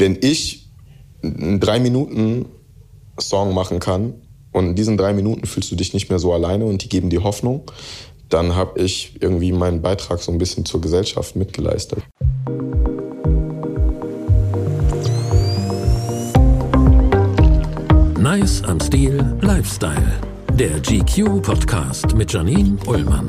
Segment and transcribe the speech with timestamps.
[0.00, 0.66] wenn ich
[1.22, 2.46] einen drei Minuten
[3.20, 4.14] Song machen kann
[4.50, 7.10] und in diesen drei Minuten fühlst du dich nicht mehr so alleine und die geben
[7.10, 7.70] dir Hoffnung,
[8.30, 12.02] dann habe ich irgendwie meinen Beitrag so ein bisschen zur Gesellschaft mitgeleistet.
[18.18, 20.20] Nice am Stil Lifestyle.
[20.54, 23.28] Der GQ Podcast mit Janine Ullmann.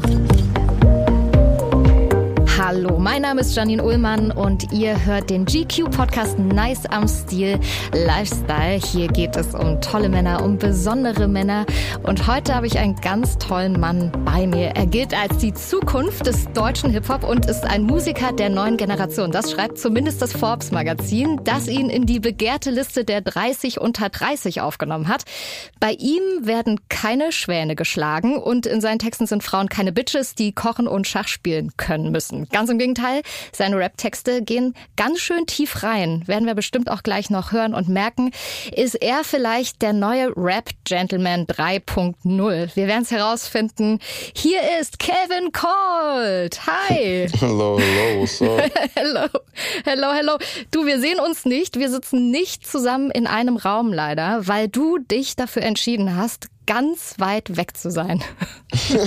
[2.74, 7.60] Hallo, mein Name ist Janine Ullmann und ihr hört den GQ-Podcast Nice am Stil
[7.92, 8.80] Lifestyle.
[8.82, 11.66] Hier geht es um tolle Männer, um besondere Männer.
[12.04, 14.68] Und heute habe ich einen ganz tollen Mann bei mir.
[14.68, 19.34] Er gilt als die Zukunft des deutschen Hip-Hop und ist ein Musiker der neuen Generation.
[19.34, 24.62] Das schreibt zumindest das Forbes-Magazin, das ihn in die begehrte Liste der 30 unter 30
[24.62, 25.26] aufgenommen hat.
[25.82, 30.54] Bei ihm werden keine Schwäne geschlagen und in seinen Texten sind Frauen keine Bitches, die
[30.54, 32.48] kochen und Schach spielen können müssen.
[32.61, 36.24] Ganz im Gegenteil, seine Rap-Texte gehen ganz schön tief rein.
[36.28, 38.32] Werden wir bestimmt auch gleich noch hören und merken.
[38.76, 42.76] Ist er vielleicht der neue Rap-Gentleman 3.0?
[42.76, 44.00] Wir werden es herausfinden.
[44.36, 46.60] Hier ist Kevin Colt.
[46.68, 47.28] Hi.
[47.40, 48.72] Hello, hello, what's up?
[48.96, 49.28] hello,
[49.86, 50.38] hello, hello.
[50.72, 51.78] Du, wir sehen uns nicht.
[51.80, 57.16] Wir sitzen nicht zusammen in einem Raum leider, weil du dich dafür entschieden hast, ganz
[57.18, 58.24] weit weg zu sein.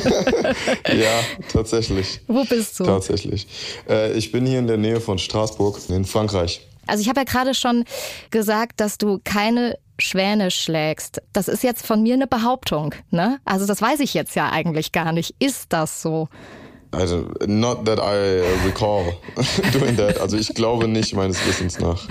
[0.86, 1.20] ja,
[1.50, 2.20] tatsächlich.
[2.26, 2.84] Wo bist du?
[2.84, 3.46] Tatsächlich.
[3.88, 6.60] Äh, ich bin hier in der Nähe von Straßburg in Frankreich.
[6.86, 7.84] Also ich habe ja gerade schon
[8.30, 11.22] gesagt, dass du keine Schwäne schlägst.
[11.32, 13.38] Das ist jetzt von mir eine Behauptung, ne?
[13.46, 15.34] Also das weiß ich jetzt ja eigentlich gar nicht.
[15.38, 16.28] Ist das so?
[16.94, 19.04] Also, not that I recall
[19.72, 20.20] doing that.
[20.20, 22.06] Also ich glaube nicht meines Wissens nach.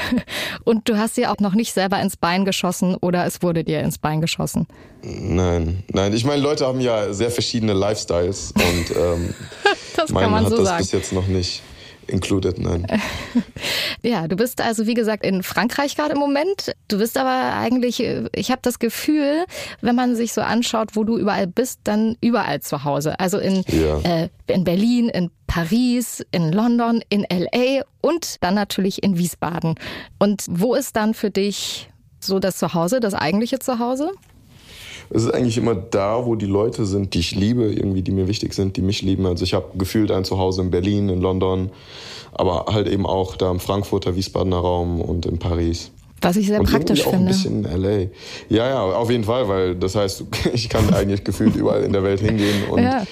[0.64, 3.80] Und du hast dir auch noch nicht selber ins Bein geschossen oder es wurde dir
[3.82, 4.68] ins Bein geschossen?
[5.02, 6.14] Nein, nein.
[6.14, 9.34] Ich meine, Leute haben ja sehr verschiedene Lifestyles und ähm,
[9.96, 10.78] das mein man hat so das sagen.
[10.80, 11.62] bis jetzt noch nicht
[12.08, 12.86] included, nein.
[14.06, 16.74] Ja, du bist also wie gesagt in Frankreich gerade im Moment.
[16.90, 18.04] Du bist aber eigentlich,
[18.36, 19.46] ich habe das Gefühl,
[19.80, 23.18] wenn man sich so anschaut, wo du überall bist, dann überall zu Hause.
[23.20, 24.00] Also in, Ja.
[24.00, 29.76] äh, in Berlin, in Paris, in London, in LA und dann natürlich in Wiesbaden.
[30.20, 31.90] Und wo ist dann für dich
[32.20, 34.12] so das Zuhause, das eigentliche Zuhause?
[35.10, 38.28] Es ist eigentlich immer da, wo die Leute sind, die ich liebe, irgendwie, die mir
[38.28, 39.26] wichtig sind, die mich lieben.
[39.26, 41.70] Also ich habe gefühlt ein Zuhause in Berlin, in London,
[42.32, 45.92] aber halt eben auch da im Frankfurter, Wiesbadener Raum und in Paris.
[46.22, 47.26] Was ich sehr und praktisch auch finde.
[47.26, 48.08] ein bisschen in LA.
[48.50, 52.04] Ja, ja, auf jeden Fall, weil das heißt, ich kann eigentlich gefühlt überall in der
[52.04, 53.06] Welt hingehen und Ja.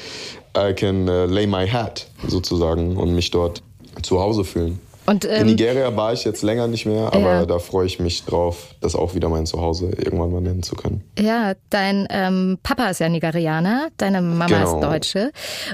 [0.58, 3.62] I can uh, lay my hat sozusagen und mich dort
[4.02, 4.80] zu Hause fühlen.
[5.06, 7.46] Und, in ähm, Nigeria war ich jetzt länger nicht mehr, aber Ja.
[7.46, 11.04] da freue ich mich drauf, das auch wieder mein Zuhause irgendwann mal nennen zu können.
[11.18, 14.76] Ja, dein ähm, Papa ist ja Nigerianer, deine Mama Genau.
[14.76, 15.32] ist Deutsche.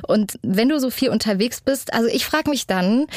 [0.07, 3.07] Und wenn du so viel unterwegs bist, also ich frage mich dann,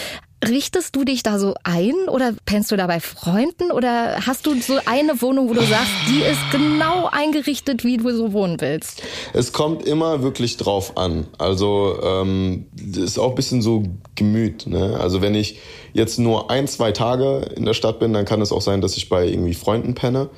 [0.46, 4.58] richtest du dich da so ein oder pennst du da bei Freunden oder hast du
[4.60, 9.02] so eine Wohnung, wo du sagst, die ist genau eingerichtet, wie du so wohnen willst?
[9.32, 11.26] Es kommt immer wirklich drauf an.
[11.38, 13.84] Also ähm, ist auch ein bisschen so
[14.14, 14.66] Gemüt.
[14.66, 14.98] Ne?
[14.98, 15.58] Also wenn ich
[15.92, 18.96] jetzt nur ein, zwei Tage in der Stadt bin, dann kann es auch sein, dass
[18.96, 20.30] ich bei irgendwie Freunden penne.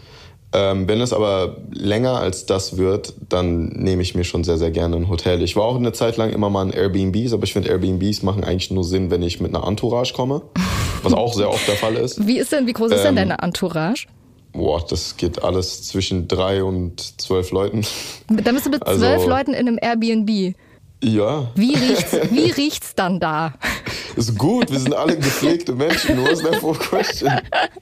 [0.54, 4.70] Ähm, wenn es aber länger als das wird, dann nehme ich mir schon sehr, sehr
[4.70, 5.42] gerne ein Hotel.
[5.42, 8.44] Ich war auch eine Zeit lang immer mal in Airbnbs, aber ich finde Airbnbs machen
[8.44, 10.42] eigentlich nur Sinn, wenn ich mit einer Entourage komme,
[11.02, 12.26] was auch sehr oft der Fall ist.
[12.26, 14.06] Wie ist denn, wie groß ist denn Ähm, deine Entourage?
[14.52, 17.86] Boah, das geht alles zwischen drei und zwölf Leuten.
[18.28, 20.54] Da bist du mit also- zwölf Leuten in einem Airbnb.
[21.02, 23.54] Ja, Wie riecht's, wie riecht's dann da?
[24.16, 26.22] Ist gut, wir sind alle gepflegte Menschen.
[26.24, 27.30] Was that for question?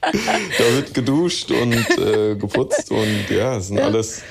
[0.01, 4.21] Da wird geduscht und äh, geputzt und ja, es sind alles.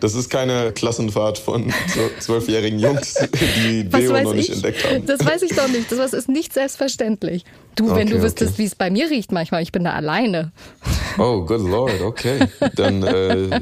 [0.00, 3.14] Das ist keine Klassenfahrt von zw- zwölfjährigen Jungs,
[3.64, 4.54] die Deo noch nicht ich?
[4.56, 5.06] entdeckt haben.
[5.06, 5.90] Das weiß ich doch nicht.
[5.90, 7.44] Das ist nicht selbstverständlich.
[7.74, 8.62] Du, wenn Okay, du wüsstest, okay.
[8.62, 10.52] wie es bei mir riecht manchmal, ich bin da alleine.
[11.18, 12.40] Oh, good lord, okay.
[12.76, 13.60] Dann äh,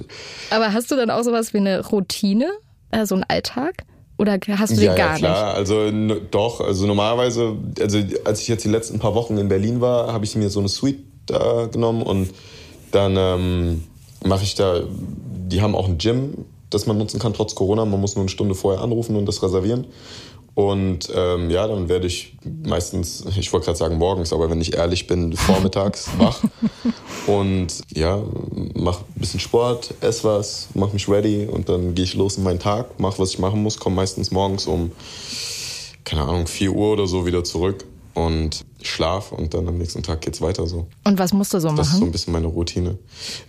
[0.51, 2.51] Aber hast du dann auch sowas wie eine Routine,
[2.91, 3.85] äh, so einen Alltag?
[4.19, 5.55] Oder hast du den ja, gar ja, klar.
[5.55, 9.81] Also n- doch, also normalerweise, also als ich jetzt die letzten paar Wochen in Berlin
[9.81, 12.31] war, habe ich mir so eine Suite da genommen und
[12.93, 13.85] dann ähm,
[14.25, 14.81] mache ich da,
[15.51, 17.85] die haben auch ein Gym, das man nutzen kann trotz Corona.
[17.85, 19.87] Man muss nur eine Stunde vorher anrufen und das reservieren.
[20.57, 24.73] Und ähm, ja, dann werde ich meistens, ich wollte gerade sagen morgens, aber wenn ich
[24.73, 26.41] ehrlich bin, vormittags wach.
[27.27, 28.23] Und ja,
[28.75, 32.43] mach ein bisschen Sport, ess was, mach mich ready und dann gehe ich los in
[32.45, 34.93] meinen Tag, mach was ich machen muss, komme meistens morgens um,
[36.05, 40.23] keine Ahnung, 4 Uhr oder so wieder zurück und schlaf und dann am nächsten Tag
[40.23, 40.87] geht's weiter so.
[41.05, 42.09] Und was musst du so Das ist so machen?
[42.09, 42.97] ein bisschen meine Routine.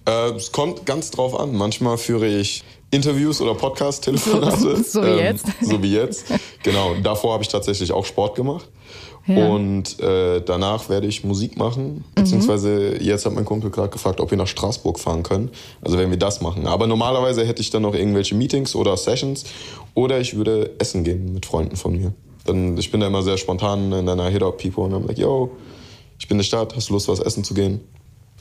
[0.06, 1.56] Äh, es kommt ganz drauf an.
[1.56, 4.58] Manchmal führe ich Interviews oder Podcast-Telefonate.
[4.84, 5.46] So- so wie jetzt.
[5.62, 6.26] So wie jetzt.
[6.64, 6.96] Genau.
[7.04, 8.68] Davor habe ich tatsächlich auch Sport gemacht.
[9.26, 9.50] Ja.
[9.50, 12.06] Und äh, danach werde ich Musik machen.
[12.16, 15.50] Beziehungsweise jetzt hat mein Kumpel gerade gefragt, ob wir nach Straßburg fahren können.
[15.82, 16.66] Also wenn wir das machen.
[16.66, 19.44] Aber normalerweise hätte ich dann noch irgendwelche Meetings oder Sessions.
[19.96, 22.14] Oder ich würde essen gehen mit Freunden von mir.
[22.46, 25.52] Dann, ich bin da immer sehr spontan in einer Hit-Up-People und I'm like, yo,
[26.18, 27.82] ich bin in der Stadt, hast du Lust, was essen zu gehen?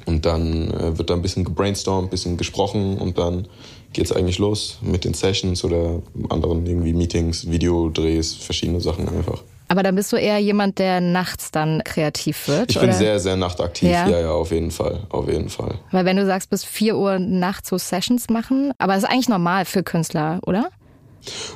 [0.05, 3.49] Und dann äh, wird da ein bisschen gebrainstormt, ein bisschen gesprochen und dann
[3.93, 9.43] geht's eigentlich los mit den Sessions oder anderen irgendwie Meetings, Videodrehs, verschiedene Sachen einfach.
[9.69, 12.71] Aber dann bist du eher jemand, der nachts dann kreativ wird.
[12.71, 12.99] Ich bin oder?
[12.99, 13.91] sehr, sehr nachtaktiv.
[13.91, 14.09] Ja.
[14.09, 14.21] Ja.
[14.21, 15.79] ja, auf jeden Fall, auf jeden Fall.
[15.91, 19.29] Weil wenn du sagst, bis 4 Uhr nachts so Sessions machen, aber das ist eigentlich
[19.29, 20.71] normal für Künstler, oder?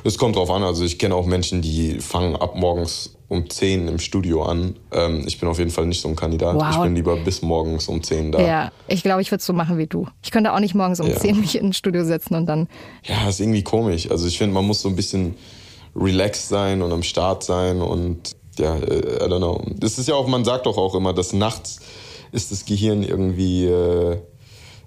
[0.03, 0.63] Es kommt drauf an.
[0.63, 4.75] Also ich kenne auch Menschen, die fangen ab morgens um 10 im Studio an.
[4.91, 6.55] Ähm, ich bin auf jeden Fall nicht so ein Kandidat.
[6.55, 6.65] Wow.
[6.71, 8.41] Ich bin lieber bis morgens um 10 da.
[8.41, 10.07] Ja, ich glaube, ich würde es so machen wie du.
[10.23, 11.15] Ich könnte auch nicht morgens um Ja.
[11.15, 12.67] 10 mich in ein Studio setzen und dann.
[13.05, 14.11] Ja, ist irgendwie komisch.
[14.11, 15.35] Also ich finde, man muss so ein bisschen
[15.95, 19.61] relaxed sein und am Start sein und ja, äh, I don't know.
[19.77, 21.79] Das ist ja auch, man sagt doch auch immer, dass nachts
[22.33, 24.17] ist das Gehirn irgendwie, äh,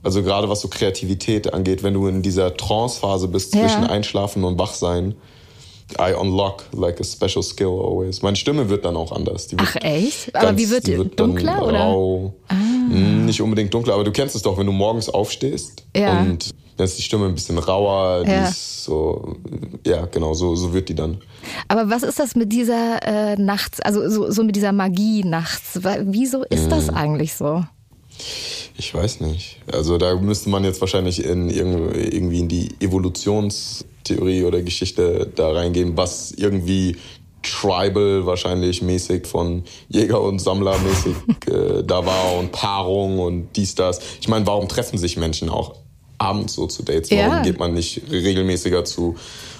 [0.04, 3.62] also gerade was so Kreativität angeht, wenn du in dieser Trance-Phase bist Ja.
[3.62, 5.14] zwischen Einschlafen und Wachsein,
[6.00, 8.22] I unlock like a special skill always.
[8.22, 9.48] Meine Stimme wird dann auch anders.
[9.48, 10.34] Die wird Ach echt?
[10.34, 10.96] Aber wie wird die?
[10.96, 11.80] dann Dunkler, oder?
[11.80, 11.84] Ah.
[11.90, 12.34] Rau.
[12.88, 16.20] Mm, Nicht unbedingt dunkler, aber du kennst es doch, wenn du morgens aufstehst Ja.
[16.20, 18.48] und dann ist die Stimme ein bisschen rauer, die Ja.
[18.48, 19.36] ist so,
[19.86, 21.18] ja genau, so, so wird die dann.
[21.68, 25.78] Aber was ist das mit dieser äh, nachts, also so, so mit dieser Magie nachts?
[26.02, 26.96] Wieso ist das Mhm.
[26.96, 27.62] eigentlich so?
[28.76, 29.58] Ich weiß nicht.
[29.72, 35.52] Also da müsste man jetzt wahrscheinlich in irg- irgendwie in die Evolutionstheorie oder Geschichte da
[35.52, 36.96] reingehen, was irgendwie
[37.42, 41.14] tribal wahrscheinlich mäßig von Jäger und Sammler mäßig
[41.46, 44.00] äh, da war und Paarung und dies, das.
[44.20, 45.74] Ich meine, warum treffen sich Menschen auch
[46.18, 47.10] abends so zu Dates?
[47.10, 47.42] Warum Ja.
[47.42, 49.16] geht man nicht regelmäßiger zu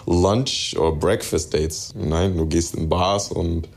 [0.07, 1.95] Lunch- oder Breakfast-Dates?
[1.97, 3.69] Nein, du gehst in Bars und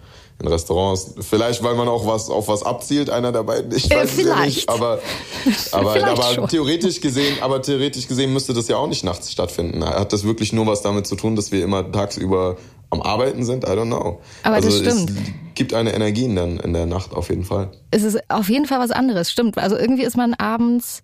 [0.42, 1.16] in Restaurants.
[1.22, 3.76] Vielleicht, weil man auch was auf was abzielt, einer der beiden.
[3.76, 4.56] Ich Äh, weiß ja vielleicht.
[4.58, 4.70] nicht.
[4.70, 5.00] Aber,
[5.72, 6.48] aber, Vielleicht aber schon.
[6.48, 9.84] theoretisch gesehen, aber theoretisch gesehen müsste das ja auch nicht nachts stattfinden.
[9.84, 12.58] Hat das wirklich nur was damit zu tun, dass wir immer tagsüber
[12.90, 13.64] am Arbeiten sind?
[13.64, 14.20] I don't know.
[14.44, 15.10] Aber das also stimmt.
[15.10, 15.16] es
[15.56, 17.70] gibt eine Energie in der, in der Nacht auf jeden Fall.
[17.92, 19.58] Es ist auf jeden Fall was anderes, stimmt.
[19.58, 21.02] Also irgendwie ist man abends,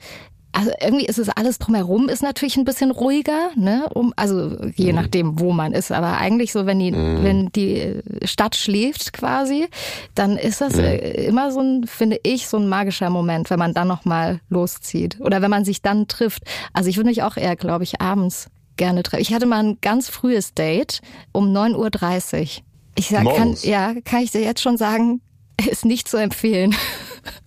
[0.54, 3.90] also irgendwie ist es alles drumherum ist natürlich ein bisschen ruhiger, ne?
[3.94, 4.96] Um, also je Mhm.
[4.96, 5.92] nachdem, wo man ist.
[5.92, 9.68] Aber eigentlich so, wenn die, wenn die Stadt schläft quasi,
[10.16, 10.84] dann ist das Mhm.
[10.84, 15.20] äh, immer so ein, finde ich, so ein magischer Moment, wenn man dann nochmal loszieht.
[15.20, 16.44] Oder wenn man sich dann trifft.
[16.72, 18.48] Also ich würde mich auch eher, glaube ich, abends
[18.78, 19.22] gerne treffen.
[19.22, 21.02] Ich hatte mal ein ganz frühes Date
[21.32, 22.64] um 9.30 Uhr.
[22.96, 25.22] Ich sag, kann, ja, kann ich dir jetzt schon sagen,
[25.70, 26.76] ist nicht zu empfehlen.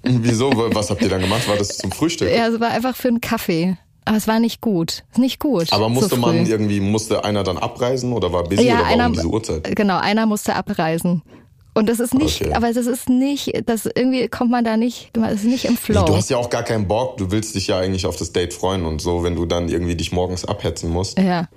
[0.03, 0.51] Wieso?
[0.75, 1.49] Was habt ihr dann gemacht?
[1.49, 2.31] War das zum Frühstück?
[2.31, 3.77] Ja, es war einfach für einen Kaffee.
[4.05, 5.03] Aber es war nicht gut.
[5.11, 5.73] Ist nicht gut.
[5.73, 9.01] Aber musste so man irgendwie, musste einer dann abreisen oder war busy ja, oder warum
[9.01, 9.77] einer, diese Uhrzeit?
[9.77, 11.23] Genau, einer musste abreisen.
[11.75, 12.55] Und das ist nicht, Okay.
[12.55, 16.07] aber das ist nicht, das irgendwie kommt man da nicht, man ist nicht im Flow.
[16.07, 18.55] Du hast ja auch gar keinen Bock, du willst dich ja eigentlich auf das Date
[18.55, 21.49] freuen und so, wenn du dann irgendwie dich morgens abhetzen musst, ja.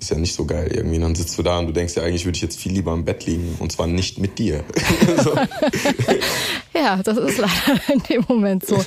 [0.00, 0.98] Ist ja nicht so geil irgendwie.
[0.98, 3.04] Dann sitzt du da und du denkst ja, eigentlich würde ich jetzt viel lieber im
[3.04, 4.64] Bett liegen und zwar nicht mit dir.
[5.24, 5.34] so.
[6.74, 8.80] Ja, das ist leider in dem Moment so.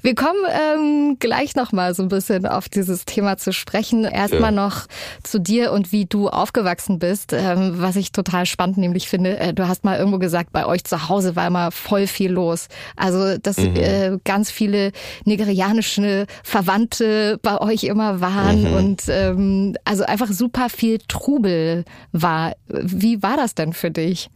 [0.00, 4.04] Wir kommen ähm, gleich nochmal so ein bisschen auf dieses Thema zu sprechen.
[4.04, 4.62] Erstmal Ja.
[4.62, 4.86] noch
[5.24, 9.38] zu dir und wie du aufgewachsen bist, ähm, was ich total spannend nämlich finde.
[9.38, 12.68] Äh, du hast mal irgendwo gesagt, bei euch zu Hause war immer voll viel los.
[12.96, 14.92] Also, dass äh, ganz viele
[15.26, 22.54] nigerianische Verwandte bei euch immer waren und ähm, also einfach super viel Trubel war.
[22.68, 24.30] Wie war das denn für dich?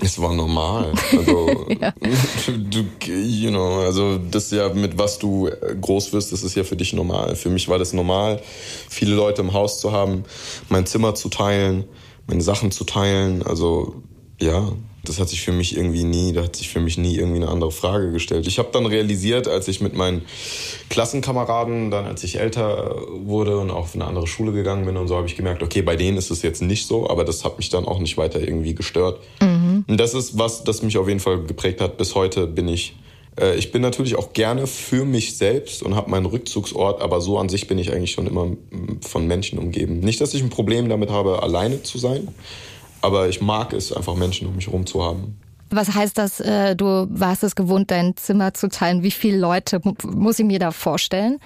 [0.00, 0.92] Es war normal.
[1.12, 1.66] Also,
[2.46, 5.48] du, you know, also das ist ja mit was du
[5.80, 7.36] groß wirst, das ist ja für dich normal.
[7.36, 8.42] Für mich war das normal,
[8.88, 10.24] viele Leute im Haus zu haben,
[10.68, 11.84] mein Zimmer zu teilen,
[12.26, 13.42] meine Sachen zu teilen.
[13.42, 14.02] Also
[14.40, 14.72] ja,
[15.04, 17.48] das hat sich für mich irgendwie nie, da hat sich für mich nie irgendwie eine
[17.48, 18.46] andere Frage gestellt.
[18.46, 20.22] Ich habe dann realisiert, als ich mit meinen
[20.90, 25.08] Klassenkameraden, dann als ich älter wurde und auch auf eine andere Schule gegangen bin und
[25.08, 27.58] so, habe ich gemerkt, okay, bei denen ist es jetzt nicht so, aber das hat
[27.58, 29.20] mich dann auch nicht weiter irgendwie gestört.
[29.88, 31.96] Und das ist was, das mich auf jeden Fall geprägt hat.
[31.98, 32.94] Bis heute bin ich,
[33.40, 37.38] äh, ich bin natürlich auch gerne für mich selbst und habe meinen Rückzugsort, aber so
[37.38, 40.00] an sich bin ich eigentlich schon immer mm, von Menschen umgeben.
[40.00, 42.28] Nicht, dass ich ein Problem damit habe, alleine zu sein,
[43.02, 45.36] aber ich mag es einfach, Menschen um mich herum zu haben.
[45.70, 49.02] Was heißt das, äh, du warst es gewohnt, dein Zimmer zu teilen?
[49.02, 51.38] Wie viele Leute mu- muss ich mir da vorstellen?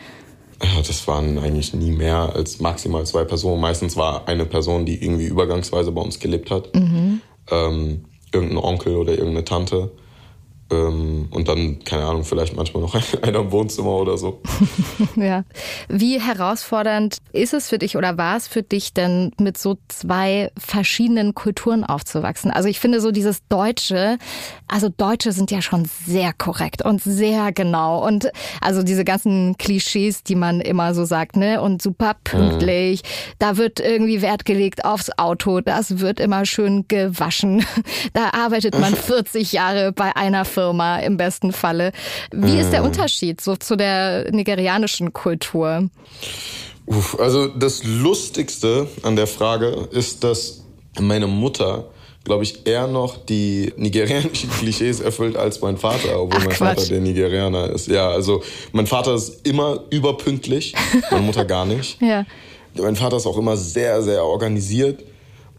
[0.63, 3.61] Ja, das waren eigentlich nie mehr als maximal zwei Personen.
[3.61, 6.71] Meistens war eine Person, die irgendwie übergangsweise bei uns gelebt hat.
[6.75, 9.91] Ähm, irgendein Onkel oder irgendeine Tante.
[10.71, 14.41] Ähm, und dann, keine Ahnung, vielleicht manchmal noch einer im Wohnzimmer oder so.
[15.17, 15.45] ja.
[15.89, 20.51] Wie herausfordernd ist es für dich oder war es für dich denn, mit so zwei
[20.59, 22.51] verschiedenen Kulturen aufzuwachsen?
[22.51, 24.19] Also ich finde so dieses Deutsche,
[24.67, 28.05] also Deutsche sind ja schon sehr korrekt und sehr genau.
[28.05, 28.31] Und
[28.61, 31.61] also diese ganzen Klischees, die man immer so sagt, ne?
[31.61, 33.03] Und super pünktlich.
[33.03, 33.37] Mhm.
[33.39, 35.61] Da wird irgendwie Wert gelegt aufs Auto.
[35.61, 37.65] Das wird immer schön gewaschen.
[38.13, 41.93] Da arbeitet man 40 Jahre bei einer Firma im besten Falle.
[42.33, 42.87] Wie ist der mhm.
[42.87, 45.91] Unterschied so zu der nigerianischen Kultur?
[46.87, 50.65] Uff, also das Lustigste an der Frage ist, dass
[50.99, 51.85] meine Mutter
[52.25, 56.79] glaube ich, eher noch die nigerianischen Klischees erfüllt als mein Vater, obwohl Ach, mein Quatsch.
[56.81, 57.87] Vater der Nigerianer ist.
[57.87, 60.75] Ja, also mein Vater ist immer überpünktlich,
[61.13, 61.99] meine Mutter gar nicht.
[62.03, 62.25] ja.
[62.75, 65.05] Mein Vater ist auch immer sehr, sehr organisiert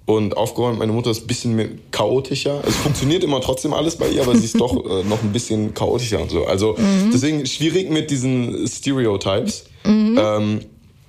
[0.07, 0.79] und aufgeräumt.
[0.79, 2.63] Meine Mutter ist ein bisschen mehr chaotischer.
[2.65, 5.73] Es funktioniert immer trotzdem alles bei ihr, aber sie ist doch äh, noch ein bisschen
[5.73, 6.45] chaotischer und so.
[6.45, 7.11] Also mhm.
[7.13, 9.65] deswegen schwierig mit diesen Stereotypes.
[9.85, 10.17] Mhm.
[10.19, 10.59] Ähm,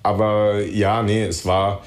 [0.02, 1.84] aber ja, nee, es war,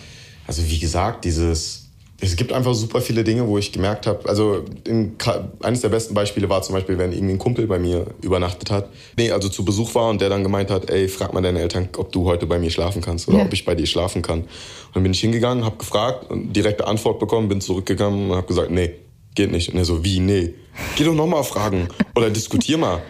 [0.48, 1.81] also wie gesagt, dieses
[2.24, 5.16] es gibt einfach super viele Dinge, wo ich gemerkt habe, also in,
[5.64, 8.90] eines der besten Beispiele war zum Beispiel, wenn irgendwie ein Kumpel bei mir übernachtet hat,
[9.18, 11.90] nee, also zu Besuch war und der dann gemeint hat, ey, frag mal deine Eltern,
[11.98, 13.46] ob du heute bei mir schlafen kannst oder ja.
[13.46, 14.42] ob ich bei dir schlafen kann.
[14.42, 14.48] Und
[14.94, 18.70] dann bin ich hingegangen, habe gefragt und direkte Antwort bekommen, bin zurückgegangen und habe gesagt,
[18.70, 18.92] nee,
[19.34, 19.74] geht nicht.
[19.74, 20.54] Und er so, wie, nee,
[20.96, 23.02] geh doch nochmal fragen oder diskutier mal.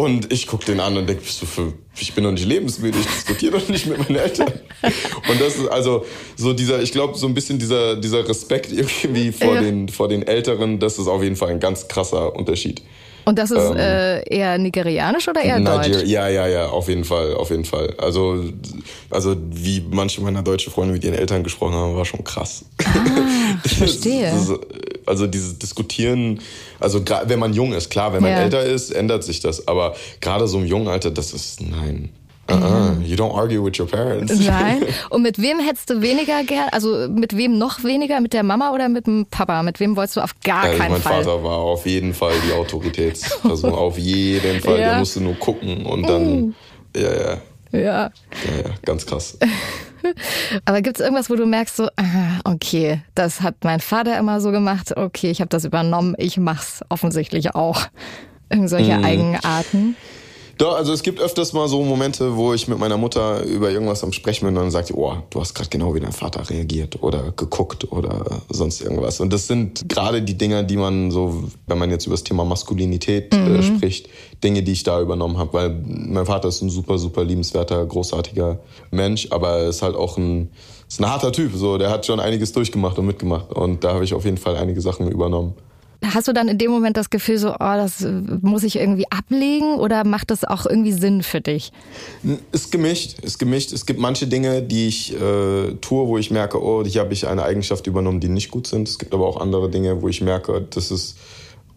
[0.00, 1.22] Und ich guck den an und denke,
[2.00, 4.50] ich bin noch nicht lebensmüde, ich diskutiere doch nicht mit meinen Eltern.
[4.80, 9.30] Und das ist also so dieser, ich glaube, so ein bisschen dieser, dieser Respekt irgendwie
[9.30, 9.60] vor, ja.
[9.60, 12.80] den, vor den Älteren, das ist auf jeden Fall ein ganz krasser Unterschied.
[13.26, 16.04] Und das ist ähm, äh, eher nigerianisch oder eher Niger deutsch?
[16.06, 17.94] Ja, ja, ja, auf jeden Fall, auf jeden Fall.
[17.98, 18.42] Also,
[19.10, 22.64] also wie manche meiner deutschen Freunde mit ihren Eltern gesprochen haben, war schon krass.
[22.82, 24.32] Ah, verstehe.
[25.10, 26.40] Also dieses Diskutieren,
[26.78, 28.38] also wenn man jung ist, klar, wenn man ja.
[28.38, 29.68] älter ist, ändert sich das.
[29.68, 32.10] Aber gerade so im jungen Alter, das ist, nein,
[32.50, 34.40] Uh -uh, you don't argue with your parents.
[34.40, 34.82] Nein.
[35.10, 36.68] Und mit wem hättest du weniger gern?
[36.72, 38.20] Also mit wem noch weniger?
[38.20, 39.62] Mit der Mama oder mit dem Papa?
[39.62, 41.16] Mit wem wolltest du auf gar also keinen mein Fall?
[41.16, 43.72] Mein Vater war auf jeden Fall die Autoritätsperson.
[43.74, 44.80] auf jeden Fall.
[44.80, 44.88] Ja.
[44.90, 46.40] Der musste nur gucken und dann.
[46.40, 46.54] Mm.
[46.96, 47.38] Ja, ja.
[47.72, 47.80] Ja.
[47.80, 48.10] Ja,
[48.64, 49.38] ja ganz krass.
[50.64, 54.40] Aber gibt es irgendwas, wo du merkst, so, ah, okay, das hat mein Vater immer
[54.40, 57.86] so gemacht, okay, ich habe das übernommen, ich mach's offensichtlich auch.
[58.48, 59.04] Irgendwelche mm.
[59.04, 59.96] Eigenarten?
[60.60, 64.04] Doch, also es gibt öfters mal so Momente, wo ich mit meiner Mutter über irgendwas
[64.04, 66.50] am Sprechen bin und dann sagt sie, oh, du hast gerade genau wie dein Vater
[66.50, 69.20] reagiert oder geguckt oder sonst irgendwas.
[69.20, 72.44] Und das sind gerade die Dinge, die man so, wenn man jetzt über das Thema
[72.44, 73.56] Maskulinität äh, mhm.
[73.56, 74.10] äh, spricht,
[74.44, 75.50] Dinge, die ich da übernommen habe.
[75.54, 78.58] Weil mein Vater ist ein super, super liebenswerter, großartiger
[78.90, 80.50] Mensch, aber er ist halt auch ein,
[80.86, 81.52] ist ein harter Typ.
[81.54, 83.50] So, der hat schon einiges durchgemacht und mitgemacht.
[83.50, 85.54] Und da habe ich auf jeden Fall einige Sachen übernommen.
[86.02, 88.06] Hast du dann in dem Moment das Gefühl so, oh, das
[88.40, 91.72] muss ich irgendwie ablegen oder macht das auch irgendwie Sinn für dich?
[92.52, 93.72] Ist gemischt, ist gemischt.
[93.72, 97.26] Es gibt manche Dinge, die ich äh, tue, wo ich merke, oh, hier habe ich
[97.26, 98.88] eine Eigenschaft übernommen, die nicht gut sind.
[98.88, 101.18] Es gibt aber auch andere Dinge, wo ich merke, das ist,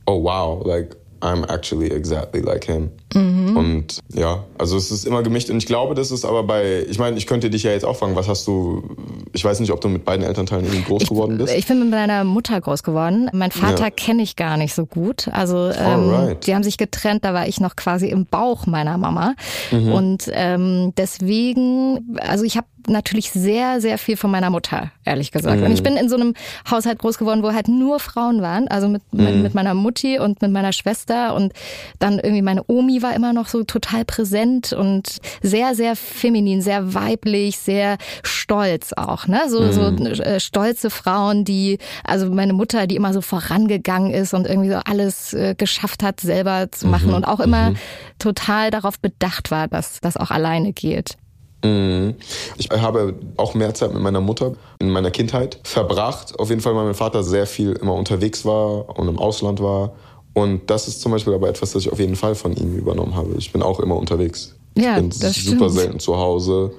[0.06, 2.92] oh wow, like I'm actually exactly like him.
[3.14, 3.56] Mhm.
[3.56, 5.50] Und ja, also es ist immer gemischt.
[5.50, 7.96] Und ich glaube, das ist aber bei, ich meine, ich könnte dich ja jetzt auch
[7.96, 8.84] fragen, was hast du,
[9.32, 11.56] ich weiß nicht, ob du mit beiden Elternteilen irgendwie groß ich, geworden bist.
[11.56, 13.30] Ich bin mit meiner Mutter groß geworden.
[13.32, 13.90] Mein Vater ja.
[13.90, 15.30] kenne ich gar nicht so gut.
[15.32, 19.36] Also ähm, die haben sich getrennt, da war ich noch quasi im Bauch meiner Mama.
[19.72, 19.94] Mhm.
[19.94, 25.60] Und ähm, deswegen, also ich habe natürlich sehr, sehr viel von meiner Mutter, ehrlich gesagt.
[25.60, 25.66] Mhm.
[25.66, 26.34] Und ich bin in so einem
[26.70, 28.68] Haushalt groß geworden, wo halt nur Frauen waren.
[28.68, 29.42] Also mit, mhm.
[29.42, 31.36] mit meiner Mutti und mit meiner Schwester.
[31.36, 31.54] Und
[32.00, 36.94] dann irgendwie meine Omi war immer noch so total präsent und sehr, sehr feminin, sehr
[36.94, 39.28] weiblich, sehr stolz auch.
[39.28, 39.42] Ne?
[39.48, 39.72] So, mhm.
[39.72, 44.70] so äh, stolze Frauen, die, also meine Mutter, die immer so vorangegangen ist und irgendwie
[44.70, 47.16] so alles äh, geschafft hat, selber zu machen mhm.
[47.16, 47.78] und auch immer mhm.
[48.20, 51.18] total darauf bedacht war, dass das auch alleine geht.
[51.64, 52.16] Mhm.
[52.58, 56.38] Ich habe auch mehr Zeit mit meiner Mutter in meiner Kindheit verbracht.
[56.40, 59.94] Auf jeden Fall, weil mein Vater sehr viel immer unterwegs war und im Ausland war.
[60.34, 63.16] Und das ist zum Beispiel aber etwas, das ich auf jeden Fall von ihm übernommen
[63.16, 63.36] habe.
[63.38, 64.56] Ich bin auch immer unterwegs.
[64.78, 65.72] Ja, ich bin das super stimmt.
[65.72, 66.74] selten zu Hause.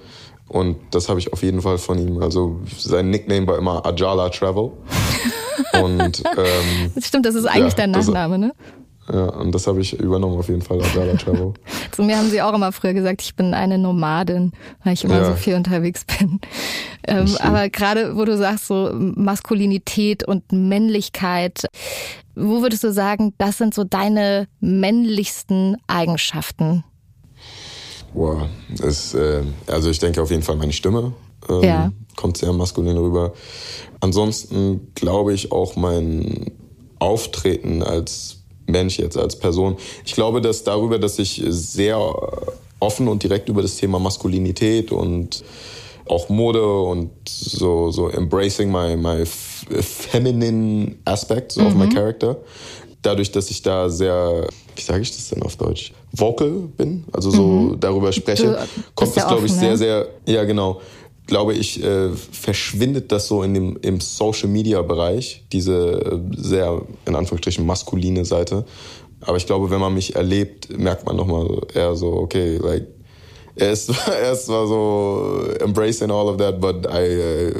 [0.48, 2.22] Und das habe ich auf jeden Fall von ihm.
[2.22, 4.72] Also sein Nickname war immer Ajala Travel.
[5.82, 8.54] und ähm, das stimmt, das ist eigentlich ja, dein Nachname, ne?
[9.12, 11.52] Ja, und das habe ich übernommen auf jeden Fall, Adala Travel.
[11.92, 15.18] Zu mir haben sie auch immer früher gesagt, ich bin eine Nomadin, weil ich immer
[15.18, 15.26] ja.
[15.26, 16.40] so viel unterwegs bin.
[17.06, 21.66] Ähm, aber gerade, wo du sagst, so Maskulinität und Männlichkeit,
[22.34, 26.82] wo würdest du sagen, das sind so deine männlichsten Eigenschaften?
[28.14, 31.12] Boah, das, äh, also ich denke auf jeden Fall meine Stimme.
[31.48, 31.92] Ähm, ja.
[32.16, 33.34] Kommt sehr maskulin rüber.
[34.00, 36.52] Ansonsten glaube ich auch mein
[36.98, 39.76] Auftreten als Mensch jetzt als Person.
[40.04, 41.98] Ich glaube, dass darüber, dass ich sehr
[42.80, 45.44] offen und direkt über das Thema Maskulinität und
[46.06, 51.66] auch Mode und so, so embracing my, my feminine aspect so mhm.
[51.66, 51.94] of my mhm.
[51.94, 52.36] character.
[53.02, 55.92] Dadurch, dass ich da sehr, wie sage ich das denn auf Deutsch?
[56.12, 57.80] Vocal bin, also so mhm.
[57.80, 58.56] darüber spreche,
[58.94, 60.80] kommt das, glaube ich, sehr, sehr, ja genau,
[61.26, 66.82] glaube ich, äh, verschwindet das so in dem, im Social Media Bereich, diese äh, sehr,
[67.06, 68.64] in Anführungsstrichen, maskuline Seite.
[69.20, 72.86] Aber ich glaube, wenn man mich erlebt, merkt man nochmal eher so, okay, like,
[73.56, 77.54] er ist, er ist zwar so embracing all of that, but I äh,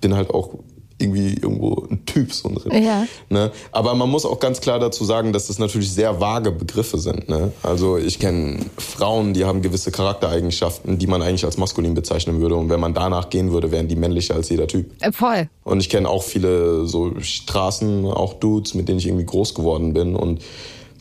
[0.00, 0.54] bin halt auch
[0.98, 2.82] irgendwie irgendwo ein Typ so drin.
[2.82, 3.06] Ja.
[3.28, 3.52] Ne?
[3.72, 7.28] Aber man muss auch ganz klar dazu sagen, dass das natürlich sehr vage Begriffe sind.
[7.28, 7.52] Ne?
[7.62, 12.56] Also ich kenne Frauen, die haben gewisse Charaktereigenschaften, die man eigentlich als maskulin bezeichnen würde.
[12.56, 14.90] Und wenn man danach gehen würde, wären die männlicher als jeder Typ.
[15.00, 15.48] Äh, voll.
[15.64, 19.92] Und ich kenne auch viele so Straßen, auch Dudes, mit denen ich irgendwie groß geworden
[19.92, 20.16] bin.
[20.16, 20.42] Und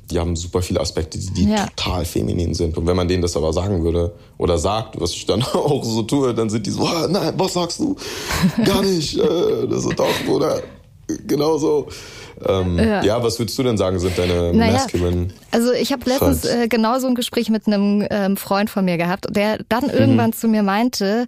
[0.10, 1.66] die haben super viele Aspekte, die, die ja.
[1.68, 2.78] total feminin sind.
[2.78, 6.04] Und wenn man denen das aber sagen würde oder sagt, was ich dann auch so
[6.04, 7.96] tue, dann sind die so, ah, nein, was sagst du?
[8.64, 9.18] Gar nicht.
[9.18, 10.62] Äh, das ist doch, oder?
[11.28, 11.88] Genau so.
[12.48, 13.04] Ähm, ja.
[13.04, 13.24] ja.
[13.24, 15.28] was würdest du denn sagen, sind deine naja, masculine?
[15.52, 19.28] Also ich habe letztens äh, genauso ein Gespräch mit einem ähm, Freund von mir gehabt,
[19.30, 20.34] der dann irgendwann mhm.
[20.34, 21.28] zu mir meinte,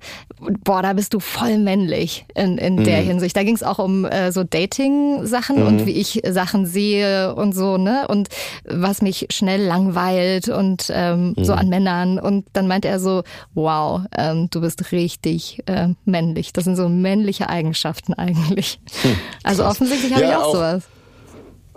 [0.63, 2.83] boah, da bist du voll männlich in, in mhm.
[2.83, 3.35] der Hinsicht.
[3.37, 5.67] Da ging es auch um äh, so Dating-Sachen mhm.
[5.67, 8.07] und wie ich Sachen sehe und so, ne?
[8.07, 8.29] Und
[8.65, 11.59] was mich schnell langweilt und ähm, so mhm.
[11.59, 12.19] an Männern.
[12.19, 13.23] Und dann meinte er so,
[13.53, 16.53] wow, ähm, du bist richtig äh, männlich.
[16.53, 18.79] Das sind so männliche Eigenschaften eigentlich.
[19.01, 20.83] Hm, also offensichtlich habe ja, ich auch, auch sowas.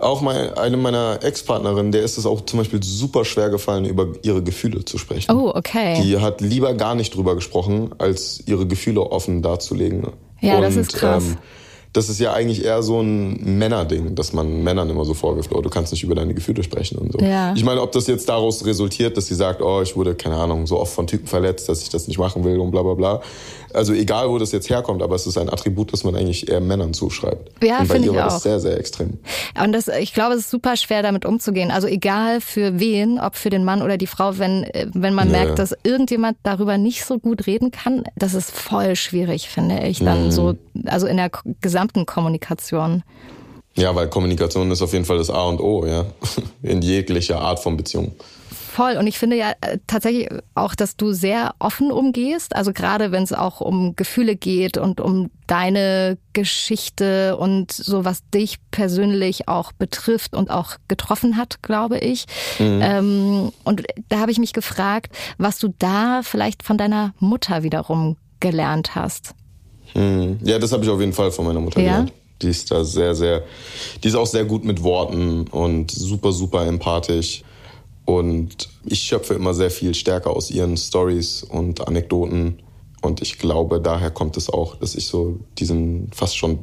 [0.01, 4.07] Auch meine, eine meiner Ex-Partnerinnen, der ist es auch zum Beispiel super schwer gefallen, über
[4.23, 5.31] ihre Gefühle zu sprechen.
[5.31, 6.01] Oh, okay.
[6.03, 10.07] Die hat lieber gar nicht drüber gesprochen, als ihre Gefühle offen darzulegen.
[10.39, 11.23] Ja, Und, das ist krass.
[11.25, 11.37] Ähm,
[11.93, 15.61] das ist ja eigentlich eher so ein Männerding, dass man Männern immer so vorwirft, oh,
[15.61, 17.19] du kannst nicht über deine Gefühle sprechen und so.
[17.19, 17.53] Ja.
[17.53, 20.67] Ich meine, ob das jetzt daraus resultiert, dass sie sagt, oh, ich wurde, keine Ahnung,
[20.67, 23.21] so oft von Typen verletzt, dass ich das nicht machen will und bla bla bla.
[23.73, 26.59] Also egal, wo das jetzt herkommt, aber es ist ein Attribut, das man eigentlich eher
[26.59, 27.63] Männern zuschreibt.
[27.63, 28.33] Ja, und bei ihr war auch.
[28.33, 29.19] das sehr, sehr extrem.
[29.61, 31.71] Und das, ich glaube, es ist super schwer, damit umzugehen.
[31.71, 35.43] Also egal für wen, ob für den Mann oder die Frau, wenn, wenn man ja.
[35.43, 39.99] merkt, dass irgendjemand darüber nicht so gut reden kann, das ist voll schwierig, finde ich,
[39.99, 40.31] dann mhm.
[40.31, 43.03] so, also in der gesamten Kommunikation.
[43.75, 46.05] Ja, weil Kommunikation ist auf jeden Fall das A und O, ja.
[46.61, 48.13] In jeglicher Art von Beziehung.
[48.71, 48.95] Voll.
[48.95, 52.55] Und ich finde ja äh, tatsächlich auch, dass du sehr offen umgehst.
[52.55, 58.21] Also gerade wenn es auch um Gefühle geht und um deine Geschichte und so, was
[58.29, 62.27] dich persönlich auch betrifft und auch getroffen hat, glaube ich.
[62.59, 62.79] Mhm.
[62.81, 68.15] Ähm, und da habe ich mich gefragt, was du da vielleicht von deiner Mutter wiederum
[68.39, 69.35] gelernt hast.
[69.93, 70.39] Mhm.
[70.43, 71.91] Ja, das habe ich auf jeden Fall von meiner Mutter ja?
[71.91, 72.13] gelernt.
[72.41, 73.43] Die ist da sehr, sehr,
[74.03, 77.43] die ist auch sehr gut mit Worten und super, super empathisch.
[78.05, 82.59] Und ich schöpfe immer sehr viel stärker aus ihren Stories und Anekdoten.
[83.01, 86.59] Und ich glaube, daher kommt es auch, dass ich so diesen fast schon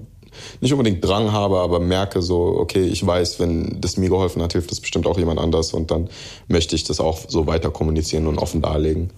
[0.61, 4.53] nicht unbedingt Drang habe, aber merke so, okay, ich weiß, wenn das mir geholfen hat,
[4.53, 6.09] hilft das bestimmt auch jemand anders und dann
[6.47, 9.11] möchte ich das auch so weiter kommunizieren und offen darlegen.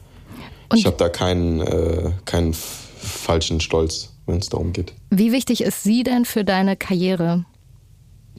[0.71, 2.55] Und ich habe da keinen, äh, keinen
[3.01, 4.93] falschen Stolz, wenn es darum geht.
[5.11, 7.45] Wie wichtig ist sie denn für deine Karriere?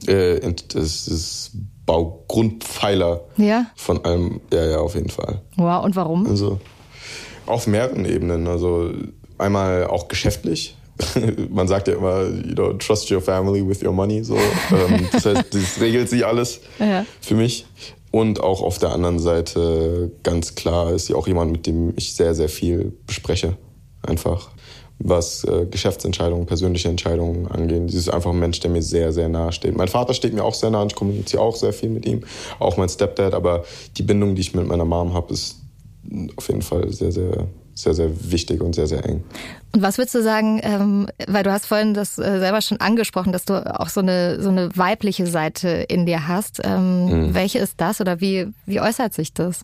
[0.06, 1.52] Äh, das ist
[1.86, 3.66] Baugrundpfeiler ja?
[3.76, 4.40] von allem.
[4.52, 5.42] Ja, ja, auf jeden Fall.
[5.56, 6.26] Wow, und warum?
[6.26, 6.60] Also
[7.46, 8.46] auf mehreren Ebenen.
[8.46, 8.92] Also
[9.38, 10.76] einmal auch geschäftlich.
[11.50, 14.22] Man sagt ja immer, you know, trust your family with your money.
[14.22, 14.36] So.
[14.36, 17.04] Ähm, das heißt, das regelt sich alles ja.
[17.20, 17.66] für mich.
[18.10, 22.14] Und auch auf der anderen Seite ganz klar ist sie auch jemand, mit dem ich
[22.14, 23.56] sehr, sehr viel bespreche.
[24.02, 24.50] Einfach
[25.04, 27.88] was äh, Geschäftsentscheidungen, persönliche Entscheidungen angehen.
[27.88, 29.76] Sie ist einfach ein Mensch, der mir sehr, sehr nahe steht.
[29.76, 32.22] Mein Vater steht mir auch sehr nah, ich kommuniziere auch sehr viel mit ihm,
[32.58, 33.64] auch mein Stepdad, aber
[33.96, 35.56] die Bindung, die ich mit meiner Mom habe, ist
[36.36, 39.24] auf jeden Fall sehr, sehr, sehr, sehr wichtig und sehr, sehr eng.
[39.74, 43.32] Und was würdest du sagen, ähm, weil du hast vorhin das äh, selber schon angesprochen,
[43.32, 46.60] dass du auch so eine, so eine weibliche Seite in dir hast.
[46.62, 47.34] Ähm, mhm.
[47.34, 49.60] Welche ist das oder wie, wie äußert sich das?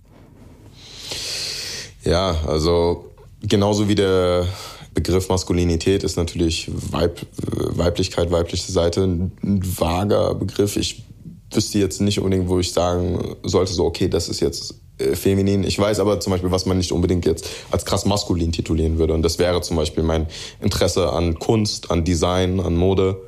[2.05, 3.11] Ja, also
[3.43, 4.47] genauso wie der
[4.95, 10.77] Begriff Maskulinität ist natürlich Weib, Weiblichkeit, weibliche Seite ein, vager Begriff.
[10.77, 11.05] Ich
[11.53, 15.63] wüsste jetzt nicht unbedingt, wo ich sagen sollte, so, okay, das ist jetzt äh, feminin.
[15.63, 19.15] Ich weiß aber zum Beispiel, was man nicht unbedingt jetzt als krass maskulin titulieren würde.
[19.15, 20.27] Und das wäre zum Beispiel mein
[20.61, 23.23] Interesse an Kunst, an Design, an Mode.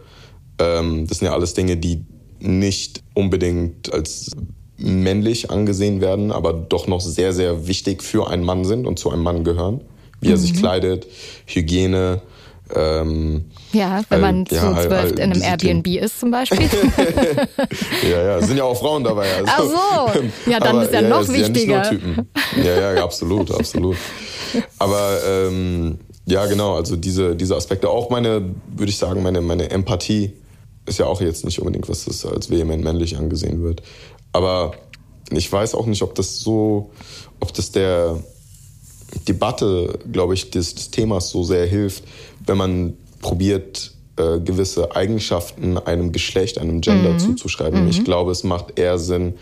[0.58, 2.04] Ähm, das sind ja alles Dinge, die
[2.40, 4.32] nicht unbedingt als
[4.76, 9.10] männlich angesehen werden, aber doch noch sehr, sehr wichtig für einen Mann sind und zu
[9.10, 9.82] einem Mann gehören
[10.20, 10.40] wie er mhm.
[10.40, 11.06] sich kleidet,
[11.46, 12.22] Hygiene,
[12.74, 16.04] Ähm, ja, wenn man zu ja, zwölf halt, in einem Airbnb Themen.
[16.04, 16.60] ist zum Beispiel.
[18.10, 19.28] ja, ja, sind ja auch Frauen dabei.
[19.34, 19.74] Also.
[19.82, 21.82] Ach so, ja, dann aber, ist ja, ja noch wichtiger.
[21.82, 22.28] Ja, Typen.
[22.62, 23.96] ja, ja, absolut, absolut.
[24.78, 29.70] Aber ähm, ja, genau, also diese, diese Aspekte, auch meine, würde ich sagen, meine, meine
[29.70, 30.32] Empathie
[30.86, 33.82] ist ja auch jetzt nicht unbedingt, was das als vehement männlich angesehen wird.
[34.32, 34.72] Aber
[35.30, 36.90] ich weiß auch nicht, ob das so,
[37.40, 38.18] ob das der
[39.28, 42.04] Debatte, glaube ich, des, des Themas so sehr hilft,
[42.46, 47.18] wenn man probiert, äh, gewisse Eigenschaften einem Geschlecht, einem Gender mhm.
[47.18, 47.84] zuzuschreiben.
[47.84, 47.90] Mhm.
[47.90, 49.34] Ich glaube, es macht eher Sinn,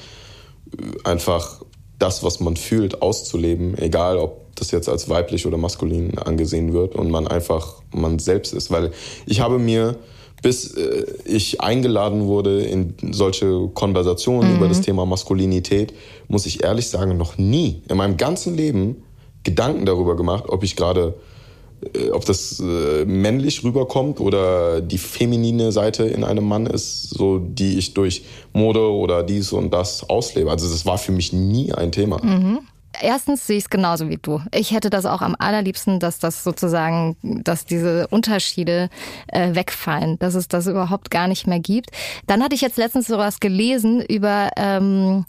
[0.73, 1.63] äh, einfach
[1.99, 6.95] das, was man fühlt, auszuleben, egal ob das jetzt als weiblich oder maskulin angesehen wird
[6.95, 8.71] und man einfach man selbst ist.
[8.71, 8.93] Weil
[9.27, 9.97] ich habe mir,
[10.43, 14.57] bis äh, ich eingeladen wurde in solche Konversationen mhm.
[14.57, 15.93] über das Thema Maskulinität,
[16.29, 19.03] muss ich ehrlich sagen, noch nie in meinem ganzen Leben
[19.49, 21.15] Gedanken darüber gemacht, ob ich gerade
[21.95, 27.39] äh, ob das äh, männlich rüberkommt oder die feminine Seite in einem Mann ist, so
[27.39, 30.51] die ich durch Mode oder dies und das auslebe.
[30.51, 32.23] Also das war für mich nie ein Thema.
[32.23, 32.61] Mhm.
[33.01, 34.41] Erstens sehe ich es genauso wie du.
[34.53, 38.89] Ich hätte das auch am allerliebsten, dass das sozusagen, dass diese Unterschiede
[39.29, 41.91] äh, wegfallen, dass es das überhaupt gar nicht mehr gibt.
[42.27, 45.25] Dann hatte ich jetzt letztens sowas gelesen über, ähm,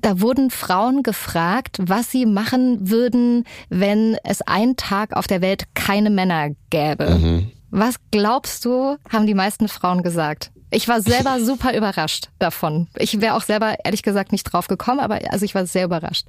[0.00, 5.64] da wurden Frauen gefragt, was sie machen würden, wenn es einen Tag auf der Welt
[5.74, 7.10] keine Männer gäbe.
[7.10, 7.50] Mhm.
[7.70, 10.52] Was glaubst du, haben die meisten Frauen gesagt?
[10.70, 12.88] Ich war selber super überrascht davon.
[12.96, 16.26] Ich wäre auch selber ehrlich gesagt nicht drauf gekommen, aber also ich war sehr überrascht.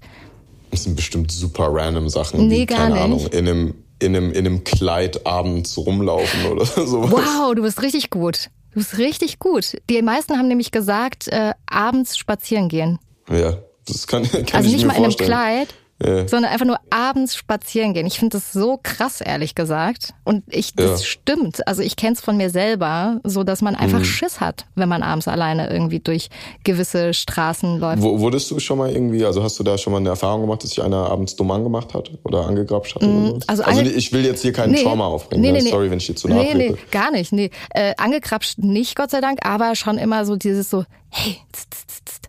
[0.76, 2.48] Das sind bestimmt super random Sachen.
[2.48, 3.04] Nee, wie, gar keine nicht.
[3.04, 7.12] Ahnung, in einem, in, einem, in einem Kleid abends rumlaufen oder sowas.
[7.12, 8.50] Wow, du bist richtig gut.
[8.74, 9.78] Du bist richtig gut.
[9.90, 13.00] Die meisten haben nämlich gesagt, äh, abends spazieren gehen.
[13.30, 13.58] Ja,
[13.88, 14.92] das kann, kann also ich mir vorstellen.
[14.92, 15.68] Also nicht mal in einem Kleid,
[16.04, 16.28] ja.
[16.28, 18.06] sondern einfach nur abends spazieren gehen.
[18.06, 20.14] Ich finde das so krass, ehrlich gesagt.
[20.24, 21.06] Und ich, das ja.
[21.06, 21.68] stimmt.
[21.68, 24.06] Also ich kenne es von mir selber, so dass man einfach mhm.
[24.06, 26.30] Schiss hat, wenn man abends alleine irgendwie durch
[26.64, 28.04] gewisse Straßen läuft.
[28.04, 30.64] W wurdest du schon mal irgendwie, also hast du da schon mal eine Erfahrung gemacht,
[30.64, 33.04] dass sich einer abends dumm angemacht hat oder angegrapscht hat?
[33.04, 33.32] Mhm.
[33.32, 35.42] Oder also, also ich will jetzt hier keinen nee, Trauma aufbringen.
[35.42, 35.64] Nee, ne?
[35.64, 37.32] nee, Sorry, wenn ich dir zu nahe Nee, nee, gar nicht.
[37.32, 37.52] Nee.
[37.70, 42.04] Äh, angekrapscht nicht, Gott sei Dank, aber schon immer so dieses so, hey, tz, tz,
[42.06, 42.25] tz,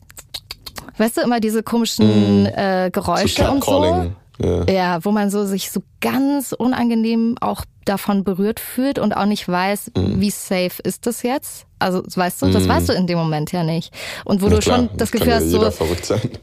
[0.98, 2.46] Weißt du, immer diese komischen mm.
[2.46, 4.12] äh, Geräusche so und so.
[4.38, 4.64] Ja.
[4.64, 9.48] ja, wo man so sich so ganz unangenehm auch davon berührt fühlt und auch nicht
[9.48, 10.20] weiß, mm.
[10.20, 11.66] wie safe ist das jetzt.
[11.78, 12.68] Also weißt du, das mm.
[12.68, 13.92] weißt du in dem Moment ja nicht.
[14.24, 15.70] Und wo ja, du klar, schon das, Gefühl hast, so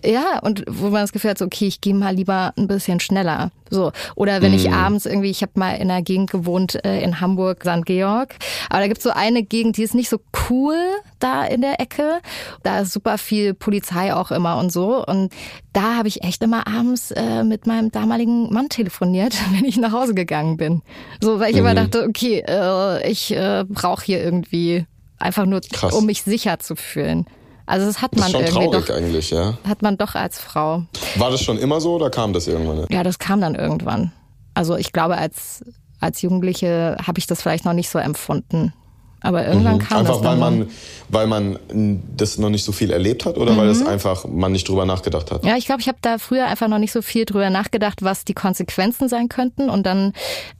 [0.06, 3.00] ja, und wo man das Gefühl hat, so okay, ich gehe mal lieber ein bisschen
[3.00, 3.52] schneller.
[3.69, 4.56] So oder wenn mm.
[4.56, 7.86] ich abends irgendwie, ich habe mal in einer Gegend gewohnt äh, in Hamburg, St.
[7.86, 8.36] Georg,
[8.69, 10.19] aber da gibt's so eine Gegend, die ist nicht so
[10.50, 10.78] cool
[11.24, 12.19] da in der Ecke.
[12.63, 15.04] Da ist super viel Polizei auch immer und so.
[15.06, 15.34] Und
[15.72, 19.91] da habe ich echt immer abends äh, mit meinem damaligen Mann telefoniert, wenn ich nach
[19.91, 20.82] Hause gegangen bin.
[21.22, 21.62] So, weil ich mhm.
[21.62, 24.86] immer dachte, okay, äh, ich äh, brauche hier irgendwie
[25.24, 25.94] Einfach nur, Krass.
[25.94, 27.26] um mich sicher zu fühlen.
[27.66, 29.58] Also das hat man das ist schon irgendwie traurig doch, eigentlich, ja.
[29.66, 30.84] Hat man doch als Frau.
[31.16, 32.86] War das schon immer so oder kam das irgendwann?
[32.90, 34.12] Ja, das kam dann irgendwann.
[34.54, 35.64] Also ich glaube, als,
[36.02, 38.74] als Jugendliche habe ich das vielleicht noch nicht so empfunden.
[39.22, 39.80] Aber irgendwann mhm.
[39.80, 40.26] kam einfach, das.
[40.26, 40.70] Einfach weil man,
[41.08, 43.58] weil man das noch nicht so viel erlebt hat oder mhm.
[43.60, 45.46] weil es einfach man nicht drüber nachgedacht hat?
[45.46, 48.26] Ja, ich glaube, ich habe da früher einfach noch nicht so viel drüber nachgedacht, was
[48.26, 49.70] die Konsequenzen sein könnten.
[49.70, 50.12] Und dann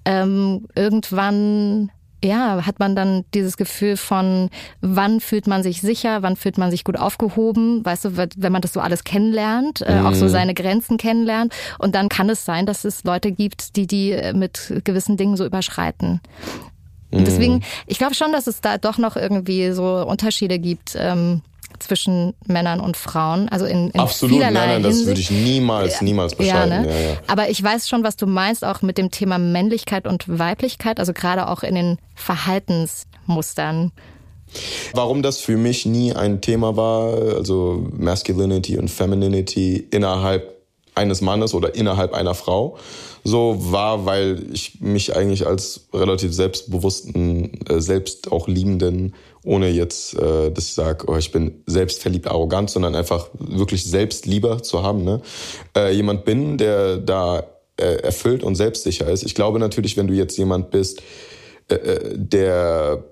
[0.06, 1.92] ähm, irgendwann
[2.24, 4.50] ja, hat man dann dieses Gefühl von,
[4.82, 8.62] wann fühlt man sich sicher, wann fühlt man sich gut aufgehoben, weißt du, wenn man
[8.62, 10.30] das so alles kennenlernt, äh, auch so mhm.
[10.30, 11.54] seine Grenzen kennenlernt.
[11.80, 15.38] Und dann kann es sein, dass es Leute gibt, die die äh, mit gewissen Dingen
[15.38, 16.22] so überschreiten.
[17.12, 17.64] Und deswegen, mhm.
[17.86, 20.96] ich glaube schon, dass es da doch noch irgendwie so Unterschiede gibt.
[20.98, 21.42] Ähm,
[21.84, 23.50] zwischen Männern und Frauen.
[23.50, 26.72] Also in, in Absolut, vielerlei nein, nein, das würde ich niemals, niemals beschreiben.
[26.72, 26.88] Ja, ne?
[26.88, 27.18] ja, ja.
[27.28, 31.14] Aber ich weiß schon, was du meinst, auch mit dem Thema Männlichkeit und Weiblichkeit, also
[31.14, 33.92] gerade auch in den Verhaltensmustern.
[34.94, 40.54] Warum das für mich nie ein Thema war, also Masculinity und Femininity innerhalb
[40.96, 42.78] eines Mannes oder innerhalb einer Frau,
[43.24, 50.14] so war, weil ich mich eigentlich als relativ selbstbewussten, äh, selbst auch liebenden ohne jetzt,
[50.16, 55.04] äh, dass ich sage, oh, ich bin selbstverliebt, arrogant, sondern einfach wirklich Selbstlieber zu haben.
[55.04, 55.22] Ne?
[55.76, 57.44] Äh, jemand bin, der da
[57.78, 59.24] äh, erfüllt und selbstsicher ist.
[59.24, 61.02] Ich glaube natürlich, wenn du jetzt jemand bist,
[61.70, 63.04] äh, äh der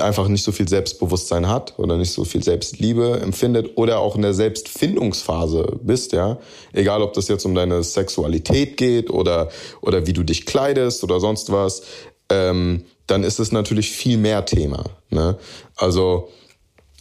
[0.00, 4.22] einfach nicht so viel Selbstbewusstsein hat oder nicht so viel Selbstliebe empfindet oder auch in
[4.22, 6.38] der Selbstfindungsphase bist, ja.
[6.72, 9.50] Egal, ob das jetzt um deine Sexualität geht oder,
[9.82, 11.82] oder wie du dich kleidest oder sonst was.
[12.30, 14.84] Ähm, dann ist es natürlich viel mehr Thema.
[15.10, 15.36] Ne?
[15.76, 16.30] Also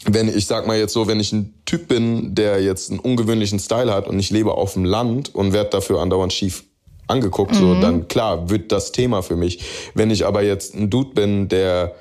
[0.05, 3.59] wenn ich sag mal jetzt so, wenn ich ein Typ bin, der jetzt einen ungewöhnlichen
[3.59, 6.65] Style hat und ich lebe auf dem Land und werde dafür andauernd schief
[7.07, 7.55] angeguckt.
[7.55, 9.63] So, dann klar wird das Thema für mich.
[9.93, 11.95] Wenn ich aber jetzt ein Dude bin, der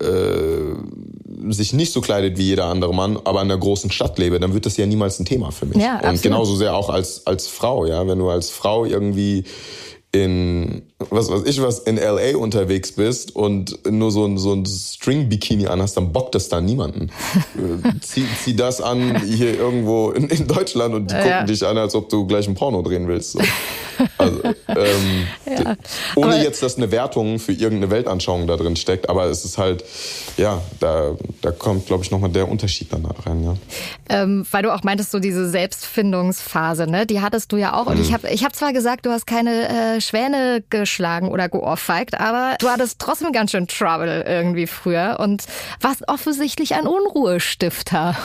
[0.00, 4.38] äh, sich nicht so kleidet wie jeder andere Mann, aber in einer großen Stadt lebe,
[4.38, 5.78] dann wird das ja niemals ein Thema für mich.
[5.78, 6.22] Ja, und absolut.
[6.22, 8.06] genauso sehr auch als, als Frau, ja.
[8.06, 9.44] Wenn du als Frau irgendwie
[10.12, 12.36] in, was weiß ich was, in L.A.
[12.38, 17.10] unterwegs bist und nur so ein, so ein String-Bikini anhast, dann bockt das da niemanden.
[17.56, 21.42] Äh, zieh, zieh das an hier irgendwo in, in Deutschland und die gucken Ja.
[21.44, 23.32] dich an, als ob du gleich ein Porno drehen willst.
[23.32, 23.40] So.
[24.18, 24.54] Also, ähm,
[25.46, 25.64] d-
[26.16, 29.56] ohne Aber- jetzt, dass eine Wertung für irgendeine Weltanschauung da drin steckt, aber es ist
[29.58, 29.84] halt,
[30.36, 33.54] ja, da, da kommt, glaube ich, nochmal der Unterschied dann da rein, ja.
[34.10, 37.06] Ähm, weil du auch meintest, so diese Selbstfindungsphase, ne?
[37.06, 37.86] Die hattest du ja auch.
[37.86, 42.18] Und ich habe ich hab zwar gesagt, du hast keine äh, Schwäne geschlagen oder geohrfeigt,
[42.20, 45.42] aber du hattest trotzdem ganz schön Trouble irgendwie früher und
[45.80, 48.16] warst offensichtlich ein Unruhestifter.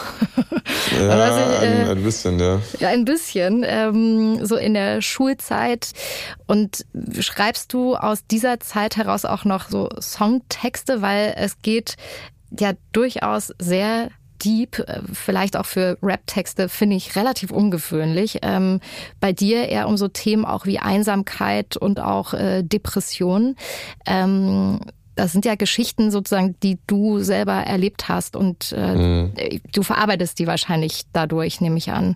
[0.99, 2.61] Ja, ich, äh, ein, ein bisschen, ja.
[2.79, 3.65] Ja, ein bisschen.
[3.67, 5.91] Ähm, so in der Schulzeit.
[6.45, 6.85] Und
[7.19, 11.95] schreibst du aus dieser Zeit heraus auch noch so Songtexte, weil es geht
[12.59, 14.09] ja durchaus sehr
[14.43, 18.39] deep, äh, vielleicht auch für Rap-Texte, finde ich relativ ungewöhnlich.
[18.41, 18.79] Ähm,
[19.19, 23.55] bei dir eher um so Themen auch wie Einsamkeit und auch äh, Depression.
[24.05, 24.79] Ähm,
[25.15, 30.47] das sind ja Geschichten sozusagen, die du selber erlebt hast und äh, du verarbeitest die
[30.47, 32.15] wahrscheinlich dadurch, nehme ich an.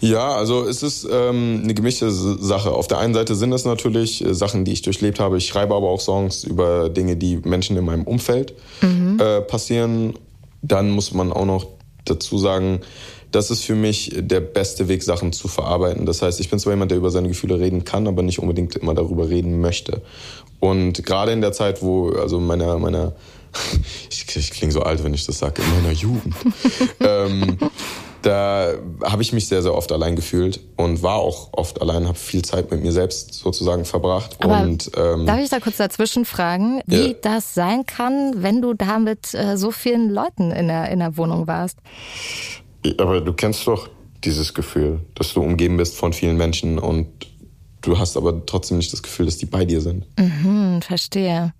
[0.00, 2.72] Ja, also es ist ähm, eine gemischte Sache.
[2.72, 5.38] Auf der einen Seite sind das natürlich äh, Sachen, die ich durchlebt habe.
[5.38, 10.14] Ich schreibe aber auch Songs über Dinge, die Menschen in meinem Umfeld äh, passieren.
[10.62, 11.66] Dann muss man auch noch
[12.04, 12.80] dazu sagen,
[13.30, 16.06] das ist für mich der beste Weg, Sachen zu verarbeiten.
[16.06, 18.74] Das heißt, ich bin zwar jemand, der über seine Gefühle reden kann, aber nicht unbedingt
[18.76, 20.02] immer darüber reden möchte.
[20.58, 23.12] Und gerade in der Zeit, wo, also meiner, meiner,
[24.10, 26.34] ich, ich klinge so alt, wenn ich das sage, in meiner Jugend,
[27.00, 27.56] ähm,
[28.22, 32.18] da habe ich mich sehr, sehr oft allein gefühlt und war auch oft allein, habe
[32.18, 34.36] viel Zeit mit mir selbst sozusagen verbracht.
[34.40, 37.14] Aber und ähm, Darf ich da kurz dazwischen fragen, wie Ja.
[37.22, 41.16] das sein kann, wenn du da mit äh, so vielen Leuten in der, in der
[41.16, 41.78] Wohnung warst?
[42.98, 43.88] Aber du kennst doch
[44.24, 47.06] dieses Gefühl, dass du umgeben bist von vielen Menschen und
[47.82, 50.06] du hast aber trotzdem nicht das Gefühl, dass die bei dir sind.
[50.18, 51.52] Hm, verstehe.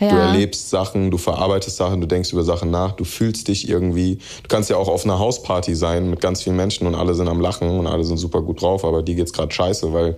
[0.00, 0.10] Ja.
[0.10, 4.16] Du erlebst Sachen, du verarbeitest Sachen, du denkst über Sachen nach, du fühlst dich irgendwie.
[4.42, 7.28] Du kannst ja auch auf einer Hausparty sein mit ganz vielen Menschen und alle sind
[7.28, 10.16] am Lachen und alle sind super gut drauf, aber dir geht's gerade scheiße, weil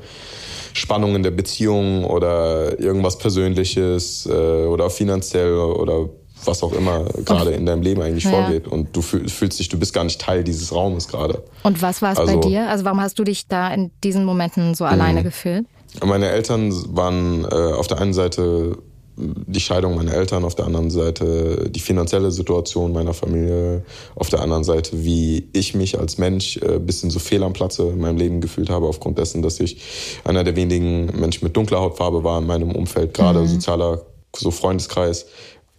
[0.72, 6.08] Spannung in der Beziehung oder irgendwas Persönliches äh, oder finanziell oder
[6.44, 8.30] was auch immer gerade in deinem Leben eigentlich Ja.
[8.30, 8.66] vorgeht.
[8.68, 11.42] Und du fühl- fühlst dich, du bist gar nicht Teil dieses Raumes gerade.
[11.64, 12.68] Und was war es bei Also- dir?
[12.68, 14.90] Also warum hast du dich da in diesen Momenten so Mhm.
[14.90, 15.66] alleine gefühlt?
[16.04, 18.78] Meine Eltern waren äh, auf der einen Seite
[19.16, 24.40] die Scheidung meiner Eltern, auf der anderen Seite die finanzielle Situation meiner Familie, auf der
[24.40, 28.16] anderen Seite, wie ich mich als Mensch äh, bisschen so fehl am Platze in meinem
[28.16, 29.80] Leben gefühlt habe, aufgrund dessen, dass ich
[30.24, 34.02] einer der wenigen Menschen mit dunkler Hautfarbe war in meinem Umfeld, gerade sozialer
[34.34, 35.26] so Freundeskreis,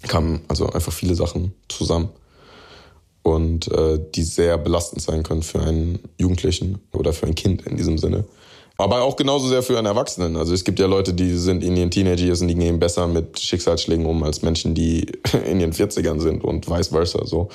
[0.08, 2.10] kamen also einfach viele Sachen zusammen
[3.24, 7.78] und äh, die sehr belastend sein können für einen Jugendlichen oder für ein Kind in
[7.78, 8.26] diesem Sinne.
[8.82, 10.36] Aber auch genauso sehr für einen Erwachsenen.
[10.36, 13.06] Also es gibt ja Leute, die sind in ihren Teenager Years und die gehen besser
[13.08, 15.06] mit Schicksalsschlägen um als Menschen, die
[15.46, 17.26] in ihren 40ern sind und vice versa.
[17.26, 17.50] So.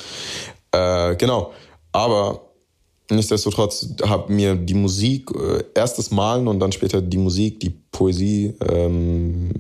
[0.71, 1.53] Äh, genau.
[1.91, 2.43] Aber
[3.11, 7.71] nichtsdestotrotz hat mir die Musik, äh, erst das Malen und dann später die Musik, die
[7.71, 9.53] Poesie, ähm,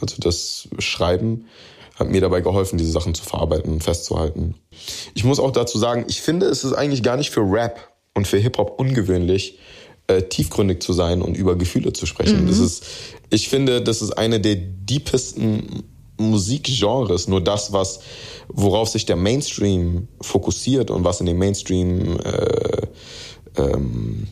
[0.00, 1.46] also das Schreiben,
[1.94, 4.56] hat mir dabei geholfen, diese Sachen zu verarbeiten und festzuhalten.
[5.14, 8.26] Ich muss auch dazu sagen, ich finde, es ist eigentlich gar nicht für Rap und
[8.26, 9.58] für Hip-Hop ungewöhnlich,
[10.06, 12.46] äh, tiefgründig zu sein und über Gefühle zu sprechen.
[12.46, 12.84] Das ist,
[13.30, 15.84] ich finde, das ist eine der deepesten
[16.18, 18.00] Musikgenres, nur das, was,
[18.48, 22.86] worauf sich der Mainstream fokussiert und was in dem Mainstream äh,
[23.56, 24.28] ähm,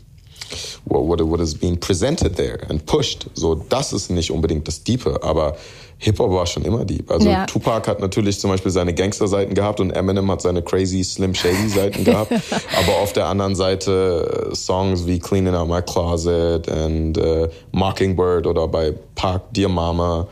[0.85, 3.27] what, what, is being presented there and pushed.
[3.33, 5.55] So, das ist nicht unbedingt das Diepe, aber
[5.99, 7.09] Hip-Hop war schon immer deep.
[7.09, 7.45] Also Ja.
[7.45, 11.69] Tupac hat natürlich zum Beispiel seine Gangster-Seiten gehabt und Eminem hat seine crazy, slim, shady
[11.69, 12.31] Seiten gehabt.
[12.31, 18.47] aber auf der anderen Seite äh, Songs wie Cleaning Out My Closet and äh, Mockingbird
[18.47, 20.27] oder bei Park Dear Mama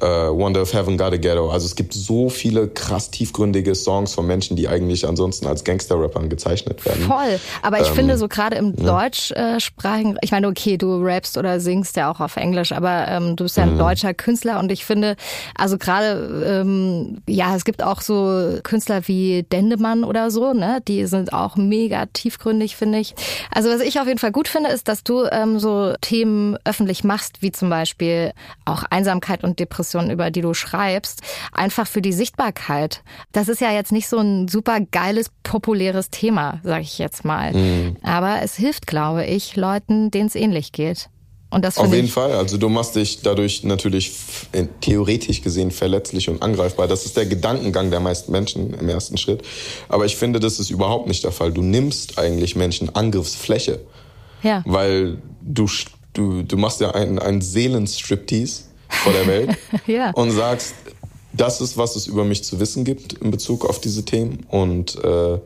[0.00, 1.50] äh, Wonder if Heaven Got a Ghetto.
[1.50, 6.28] Also es gibt so viele krass tiefgründige Songs von Menschen, die eigentlich ansonsten als Gangster-Rappern
[6.28, 7.04] gezeichnet werden.
[7.04, 7.40] Voll.
[7.62, 12.10] Aber ich finde so gerade im deutschsprachigen, ich meine, okay, du rappst oder singst ja
[12.10, 15.16] auch auf Englisch, aber ähm, du bist ja ein deutscher Künstler und ich finde,
[15.56, 20.80] also gerade, ähm, ja, es gibt auch so Künstler wie Dendemann oder so, ne?
[20.86, 23.14] Die sind auch mega tiefgründig, finde ich.
[23.52, 27.04] Also was ich auf jeden Fall gut finde, ist, dass du ähm, so Themen öffentlich
[27.04, 28.32] machst, wie zum Beispiel
[28.64, 31.22] auch Einsamkeit und Depression, über die du schreibst,
[31.52, 33.02] einfach für die Sichtbarkeit.
[33.32, 37.52] Das ist ja jetzt nicht so ein super geiles, populäres Thema, sage ich jetzt mal.
[38.02, 41.08] Aber es hilft, glaube ich, Leuten, denen es ähnlich geht.
[41.50, 42.32] Und das Auf jeden Fall.
[42.32, 44.12] Also du machst dich dadurch natürlich
[44.82, 46.88] theoretisch gesehen verletzlich und angreifbar.
[46.88, 49.42] Das ist der Gedankengang der meisten Menschen im ersten Schritt.
[49.88, 51.52] Aber ich finde, das ist überhaupt nicht der Fall.
[51.52, 53.80] Du nimmst eigentlich Menschen Angriffsfläche.
[54.42, 54.62] Ja.
[54.66, 55.66] Weil du,
[56.12, 60.10] du, du machst ja einen, einen Seelenstriptease vor der Welt ja.
[60.12, 60.74] und sagst,
[61.32, 64.46] das ist, was es über mich zu wissen gibt in Bezug auf diese Themen.
[64.48, 65.38] Und äh,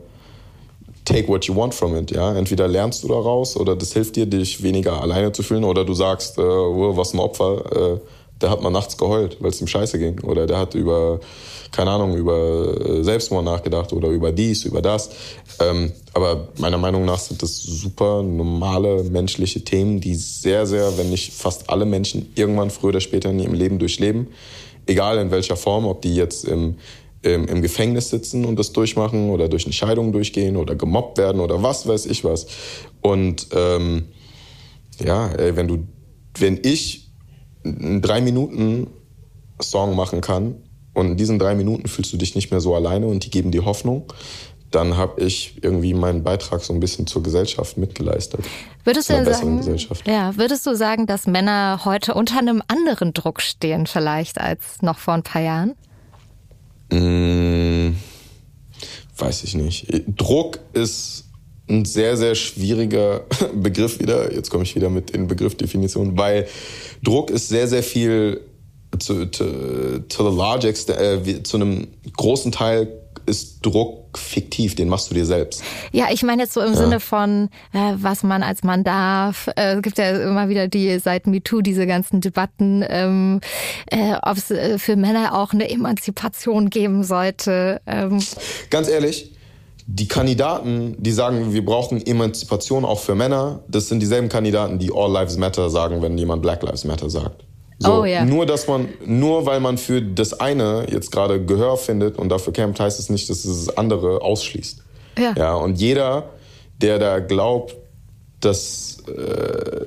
[1.05, 2.35] take what you want from it, ja.
[2.35, 5.93] Entweder lernst du daraus oder das hilft dir, dich weniger alleine zu fühlen oder du
[5.93, 7.99] sagst, äh, oh, was ein Opfer, äh,
[8.41, 11.19] der hat mal nachts geheult, weil es ihm scheiße ging oder der hat über,
[11.73, 15.09] keine Ahnung, über äh, Selbstmord nachgedacht oder über dies, über das.
[15.59, 21.09] Ähm, aber meiner Meinung nach sind das super normale menschliche Themen, die sehr, sehr, wenn
[21.09, 24.27] nicht fast alle Menschen irgendwann früher oder später in ihrem Leben durchleben.
[24.85, 26.75] Egal in welcher Form, ob die jetzt im
[27.23, 31.39] im, im Gefängnis sitzen und das durchmachen oder durch eine Scheidung durchgehen oder gemobbt werden
[31.39, 32.47] oder was weiß ich was.
[33.01, 34.09] Und ähm,
[34.99, 35.87] ja, ey, wenn du,
[36.37, 37.09] wenn ich
[37.63, 38.87] einen drei Minuten
[39.61, 40.55] Song machen kann
[40.93, 43.51] und in diesen drei Minuten fühlst du dich nicht mehr so alleine und die geben
[43.51, 44.11] dir Hoffnung,
[44.71, 48.41] dann habe ich irgendwie meinen Beitrag so ein bisschen zur Gesellschaft mitgeleistet.
[48.83, 49.61] Würdest du sagen,
[50.05, 54.97] ja, würdest du sagen, dass Männer heute unter einem anderen Druck stehen vielleicht als noch
[54.97, 55.75] vor ein paar Jahren?
[56.91, 57.95] Hm,
[59.17, 59.87] weiß ich nicht.
[60.07, 61.25] Druck ist
[61.69, 63.25] ein sehr, sehr schwieriger
[63.55, 64.33] Begriff wieder.
[64.33, 66.47] Jetzt komme ich wieder mit in Begriffdefinition, weil
[67.03, 68.41] Druck ist sehr, sehr viel
[68.99, 72.87] zu, to, to the large extent, äh, zu einem großen Teil
[73.25, 75.63] ist Druck fiktiv, den machst du dir selbst.
[75.91, 76.77] Ja, ich meine jetzt so im ja.
[76.77, 79.47] Sinne von, äh, was man als Mann darf.
[79.55, 83.41] Äh, es gibt ja immer wieder die seit MeToo diese ganzen Debatten, ähm,
[83.89, 87.81] äh, ob es äh, für Männer auch eine Emanzipation geben sollte.
[87.87, 88.19] Ähm.
[88.69, 89.31] Ganz ehrlich,
[89.85, 94.91] die Kandidaten, die sagen, wir brauchen Emanzipation auch für Männer, das sind dieselben Kandidaten, die
[94.93, 97.43] All Lives Matter sagen, wenn jemand Black Lives Matter sagt.
[97.83, 98.23] So, oh, ja.
[98.23, 102.53] Nur, dass man, nur weil man für das eine jetzt gerade Gehör findet und dafür
[102.53, 104.81] kämpft, heißt es nicht, dass es das andere ausschließt.
[105.17, 105.33] Ja.
[105.37, 106.29] ja und jeder,
[106.81, 107.75] der da glaubt,
[108.39, 109.85] dass äh,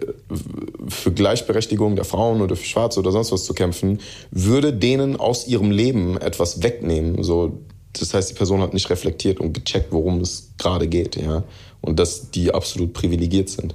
[0.89, 5.47] für Gleichberechtigung der Frauen oder für Schwarze oder sonst was zu kämpfen, würde denen aus
[5.47, 7.23] ihrem Leben etwas wegnehmen.
[7.23, 7.59] So,
[7.93, 11.45] das heißt, die Person hat nicht reflektiert und gecheckt, worum es gerade geht, ja,
[11.81, 13.75] und dass die absolut privilegiert sind.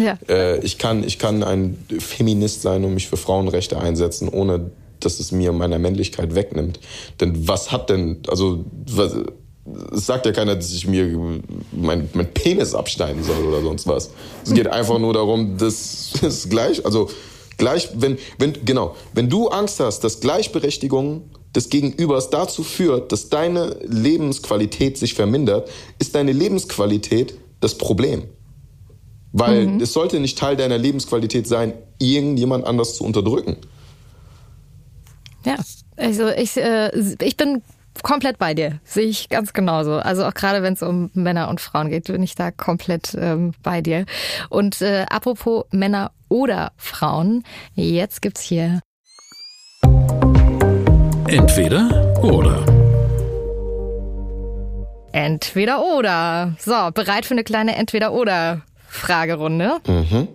[0.00, 0.18] Ja.
[0.28, 5.20] Äh, ich, kann, ich kann ein Feminist sein und mich für Frauenrechte einsetzen, ohne dass
[5.20, 6.80] es mir meiner Männlichkeit wegnimmt.
[7.20, 9.14] Denn was hat denn, also was,
[9.92, 11.40] es sagt ja keiner, dass ich mir
[11.72, 14.10] mein, mein Penis abschneiden soll oder sonst was.
[14.44, 17.10] Es geht einfach nur darum, dass es gleich, also
[17.56, 23.28] gleich, wenn, wenn, genau, wenn du Angst hast, dass Gleichberechtigung des Gegenübers dazu führt, dass
[23.28, 28.24] deine Lebensqualität sich vermindert, ist deine Lebensqualität das Problem.
[29.32, 29.80] Weil mhm.
[29.80, 33.56] es sollte nicht Teil deiner Lebensqualität sein, irgendjemand anders zu unterdrücken.
[35.44, 35.56] Ja,
[35.96, 36.90] also ich, äh,
[37.22, 37.62] ich bin
[38.02, 38.80] komplett bei dir.
[38.84, 39.94] Sehe ich ganz genauso.
[39.94, 43.52] Also auch gerade wenn es um Männer und Frauen geht, bin ich da komplett ähm,
[43.62, 44.04] bei dir.
[44.48, 48.80] Und äh, apropos Männer oder Frauen, jetzt gibt's hier
[51.26, 52.66] Entweder oder.
[55.12, 56.54] Entweder oder.
[56.58, 59.78] So, bereit für eine kleine Entweder oder Fragerunde.
[59.86, 60.28] Mhm.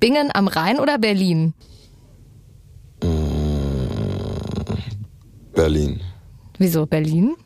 [0.00, 1.54] Bingen am Rhein oder Berlin?
[5.54, 6.00] Berlin.
[6.58, 7.36] Wieso Berlin?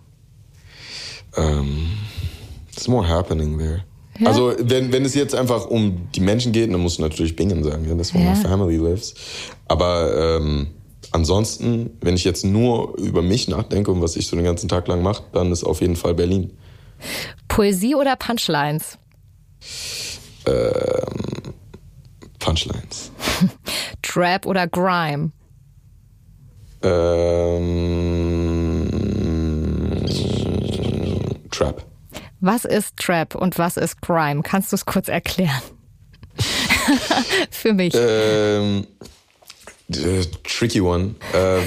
[1.37, 1.93] Um, ähm,
[2.73, 3.85] it's more happening there.
[4.19, 4.29] Ja.
[4.29, 7.65] Also wenn, wenn es jetzt einfach um die Menschen geht, dann musst du natürlich Bingen
[7.65, 8.31] sagen, ja, das wo ja.
[8.31, 9.15] my family lives.
[9.67, 10.69] Aber ähm,
[11.11, 14.87] ansonsten, wenn ich jetzt nur über mich nachdenke und was ich so den ganzen Tag
[14.87, 16.53] lang mache, dann ist auf jeden Fall Berlin.
[17.49, 18.99] Poesie oder Punchlines?
[20.47, 21.55] Ähm,
[22.39, 23.11] Punchlines.
[24.03, 25.33] Trap oder Grime?
[26.83, 27.65] Ähm,
[31.51, 31.85] Trap.
[32.41, 34.43] Was ist Trap und was ist Grime?
[34.43, 35.63] Kannst du es kurz erklären?
[37.51, 37.95] Für mich.
[37.97, 39.05] Ähm, äh,
[40.43, 41.15] tricky one.
[41.35, 41.63] Ähm,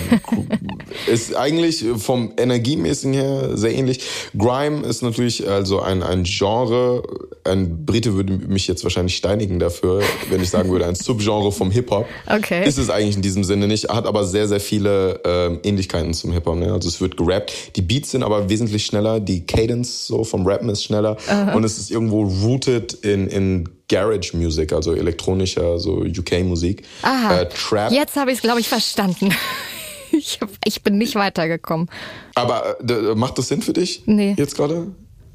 [1.07, 4.01] ist eigentlich vom Energiemäßigen her sehr ähnlich.
[4.35, 7.03] Grime ist natürlich also ein, ein Genre.
[7.43, 11.69] Ein Brite würde mich jetzt wahrscheinlich steinigen dafür, wenn ich sagen würde, ein Subgenre vom
[11.69, 12.07] Hip-Hop.
[12.25, 12.67] Okay.
[12.67, 16.31] Ist es eigentlich in diesem Sinne nicht, hat aber sehr, sehr viele ähm, Ähnlichkeiten zum
[16.33, 16.57] Hip-Hop.
[16.57, 16.73] Ne?
[16.73, 17.75] Also es wird gerappt.
[17.75, 19.19] Die Beats sind aber wesentlich schneller.
[19.19, 21.17] Die Cadence so vom Rappen ist schneller.
[21.27, 21.55] Uh -huh.
[21.55, 26.83] Und es ist irgendwo rooted in, in Garage Music, also elektronischer, so UK-Musik.
[27.01, 27.41] Aha.
[27.41, 27.91] Äh, Trap.
[27.91, 29.33] Jetzt habe ich es, glaube ich, verstanden.
[30.11, 31.89] ich, hab, ich bin nicht weitergekommen.
[32.35, 34.03] Aber äh, macht das Sinn für dich?
[34.05, 34.35] Nee.
[34.37, 34.87] Jetzt gerade?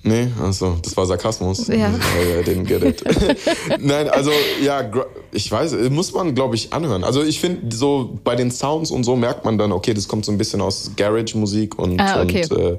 [0.04, 1.68] Nee, also das war Sarkasmus.
[1.68, 1.90] Ja.
[1.90, 3.04] I didn't get it.
[3.80, 4.90] Nein, also ja,
[5.30, 7.04] ich weiß, muss man glaube ich anhören.
[7.04, 10.24] Also ich finde so bei den Sounds und so merkt man dann, okay, das kommt
[10.24, 12.44] so ein bisschen aus Garage-Musik und, ah, okay.
[12.50, 12.78] und, äh,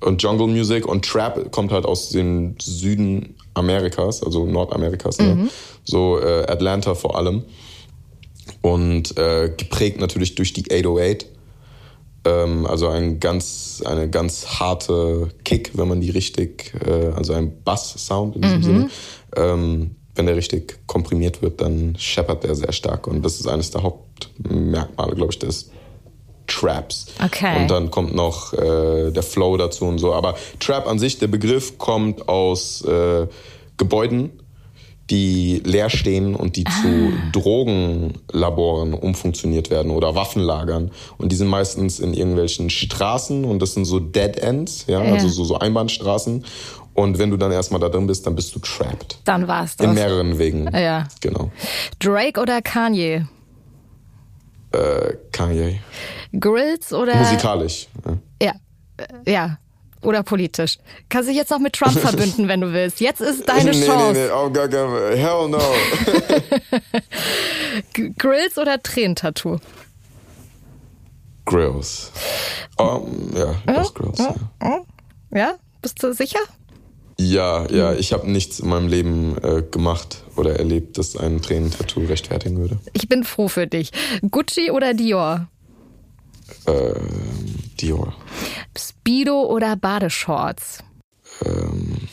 [0.00, 5.34] und Jungle Music und Trap kommt halt aus dem Süden Amerikas, also Nordamerikas, ne?
[5.34, 5.50] Mhm.
[5.84, 7.44] so äh, Atlanta vor allem
[8.62, 11.26] und äh, geprägt natürlich durch die 808
[12.24, 17.62] ähm, also ein ganz, eine ganz harte Kick, wenn man die richtig, äh, also ein
[17.62, 18.62] Bass-Sound in diesem Mhm.
[18.62, 18.90] Sinne.
[19.36, 23.06] Ähm, wenn der richtig komprimiert wird, dann scheppert der sehr stark.
[23.06, 25.70] Und das ist eines der Hauptmerkmale, glaube ich, des
[26.48, 27.06] Traps.
[27.24, 27.60] Okay.
[27.60, 30.12] Und dann kommt noch äh, der Flow dazu und so.
[30.14, 33.26] Aber Trap an sich, der Begriff kommt aus äh,
[33.76, 34.30] Gebäuden,
[35.10, 40.90] die leer stehen und die zu Drogenlaboren umfunktioniert werden oder Waffenlagern.
[41.16, 45.12] Und die sind meistens in irgendwelchen Straßen und das sind so Dead Ends, ja, Ja.
[45.14, 46.44] also so, so Einbahnstraßen.
[46.94, 49.18] Und wenn du dann erstmal da drin bist, dann bist du trapped.
[49.24, 49.94] Dann war's In das.
[49.94, 50.68] mehreren Wegen.
[50.76, 51.06] Ja.
[51.20, 51.52] Genau.
[52.00, 53.26] Drake oder Kanye?
[54.72, 55.78] Äh, Kanye.
[56.32, 57.16] Grills oder.
[57.16, 57.88] Musikalisch.
[58.06, 58.18] Ja.
[58.42, 58.52] Ja.
[59.24, 59.58] Äh, Ja.
[60.00, 60.78] Oder politisch.
[61.08, 63.00] Kannst dich jetzt noch mit Trump verbünden, wenn du willst.
[63.00, 64.12] Jetzt ist deine nee, Chance.
[64.12, 65.16] nee, nee, gar keinen Fall.
[65.16, 65.60] Hell no.
[68.18, 69.58] Grills oder Tränentattoo?
[71.46, 72.12] Grills.
[72.78, 74.18] Um, ja, doch Grills.
[74.18, 74.84] Ja,
[75.32, 75.54] Ja?
[75.82, 76.40] Bist du sicher?
[77.20, 82.04] ja, ja ich habe nichts in meinem Leben äh, gemacht oder erlebt, das ein Tränentattoo
[82.04, 82.78] rechtfertigen würde.
[82.92, 83.90] Ich bin froh für dich.
[84.30, 85.48] Gucci oder Dior?
[86.66, 88.14] Ähm, Dior.
[88.76, 90.78] Speedo oder Badeshorts?
[91.44, 92.08] Ähm,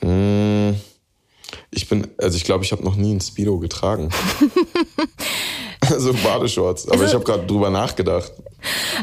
[0.00, 0.74] mh,
[1.70, 4.10] ich bin, also ich glaube, ich habe noch nie ein Speedo getragen.
[5.80, 6.88] also Badeshorts.
[6.88, 8.32] Aber ich habe gerade drüber nachgedacht.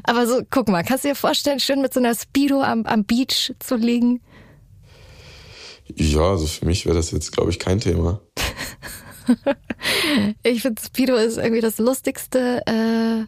[0.04, 3.06] Aber so, guck mal, kannst du dir vorstellen, schön mit so einer Speedo am, am
[3.06, 4.22] Beach zu liegen?
[5.96, 8.22] Ja, also für mich wäre das jetzt, glaube ich, kein Thema.
[10.42, 12.64] Ich finde, Speedo ist irgendwie das lustigste.
[12.66, 13.26] Äh,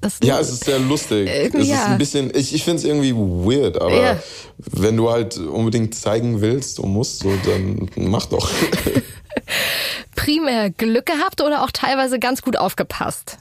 [0.00, 1.28] das Ja, es ist sehr lustig.
[1.28, 1.86] Irgendwie es ist ja.
[1.86, 4.22] ein bisschen, ich, ich finde es irgendwie weird, aber Ja.
[4.58, 8.50] wenn du halt unbedingt zeigen willst und musst, so, dann mach doch.
[10.16, 13.38] primär Glück gehabt oder auch teilweise ganz gut aufgepasst?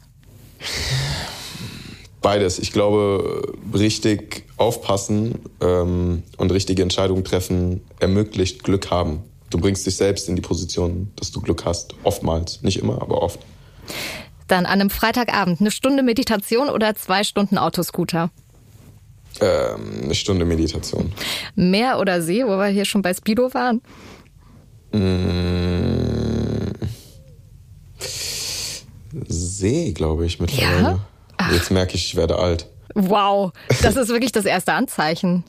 [2.21, 2.59] Beides.
[2.59, 9.23] Ich glaube, richtig aufpassen ähm, und richtige Entscheidungen treffen ermöglicht Glück haben.
[9.49, 11.95] Du bringst dich selbst in die Position, dass du Glück hast.
[12.03, 12.61] Oftmals.
[12.61, 13.39] Nicht immer, aber oft.
[14.49, 18.31] Dann an einem Freitagabend eine Stunde Meditation oder zwei Stunden Autoscooter?
[19.41, 21.13] Ähm, eine Stunde Meditation.
[21.55, 23.81] Meer oder See, wo wir hier schon bei Speedo waren?
[24.91, 26.73] Mm.
[29.27, 30.99] See, glaube ich, mittlerweile.
[31.39, 31.51] Ja?
[31.51, 32.67] Jetzt merke ich, ich werde alt.
[32.95, 33.51] Wow,
[33.83, 35.43] das ist wirklich das erste Anzeichen.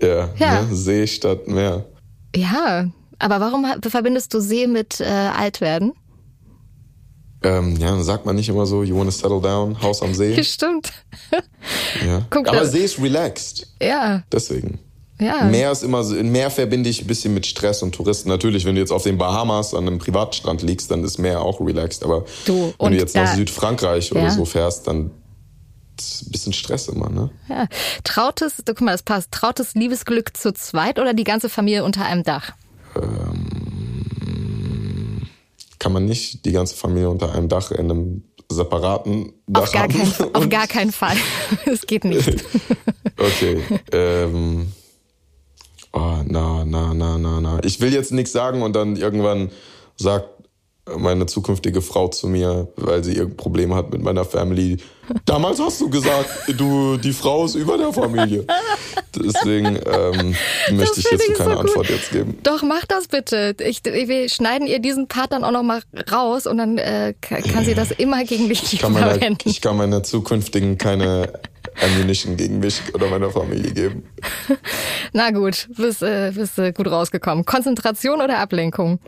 [0.00, 0.62] Ja, Ja.
[0.62, 0.68] Ne?
[0.74, 1.84] See statt Meer.
[2.34, 2.86] Ja,
[3.18, 5.92] aber warum verbindest du See mit äh, Altwerden?
[7.42, 10.42] Ähm, ja, dann sagt man nicht immer so, you wanna settle down, Haus am See.
[10.44, 10.90] Stimmt.
[12.04, 12.22] Ja.
[12.30, 13.66] Guck, Aber das- See ist relaxed.
[13.80, 14.80] Ja, Deswegen.
[15.20, 15.44] ja.
[15.44, 18.28] Meer ist immer so, Meer verbinde ich ein bisschen mit Stress und Touristen.
[18.28, 21.60] Natürlich, wenn du jetzt auf den Bahamas an einem Privatstrand liegst, dann ist Meer auch
[21.60, 22.02] relaxed.
[22.04, 24.30] Aber Du, wenn und du jetzt nach Südfrankreich oder Ja.
[24.30, 25.12] so fährst, dann
[25.98, 27.30] ist ein bisschen Stress immer, ne?
[27.48, 27.66] ja.
[28.04, 29.30] Trautes, guck mal, das passt.
[29.32, 32.52] Trautes Liebesglück zu zweit oder die ganze Familie unter einem Dach?
[35.88, 39.84] Kann man nicht die ganze Familie unter einem Dach in einem separaten Dach Auf gar,
[39.84, 39.94] haben?
[39.94, 41.16] kein, auf gar keinen Fall.
[41.64, 42.28] Es geht nicht.
[43.16, 43.62] Okay.
[43.90, 44.70] ähm,
[45.94, 47.58] oh, na, na, na, na, na.
[47.64, 49.50] Ich will jetzt nichts sagen und dann irgendwann
[49.96, 50.28] sagt
[50.96, 54.78] meine zukünftige Frau zu mir, weil sie irgendein Problem hat mit meiner Family.
[55.24, 58.44] Damals hast du gesagt, du, die Frau ist über der Familie.
[59.14, 60.34] Deswegen ähm,
[60.76, 61.58] möchte ich ich keine so.
[61.60, 62.38] Antwort jetzt geben.
[62.42, 63.54] Doch, mach das bitte.
[63.60, 65.80] Ich, wir schneiden ihr diesen Part dann auch noch mal
[66.12, 69.48] raus und dann äh, ka- kann sie das immer gegen dich Ich kann, meiner, verwenden.
[69.48, 71.32] ich kann meiner zukünftigen keine
[71.82, 74.02] Ammunition gegen mich oder meiner Familie geben.
[75.12, 77.44] Na gut, bist, äh, bist äh, gut rausgekommen.
[77.44, 78.98] Konzentration oder Ablenkung?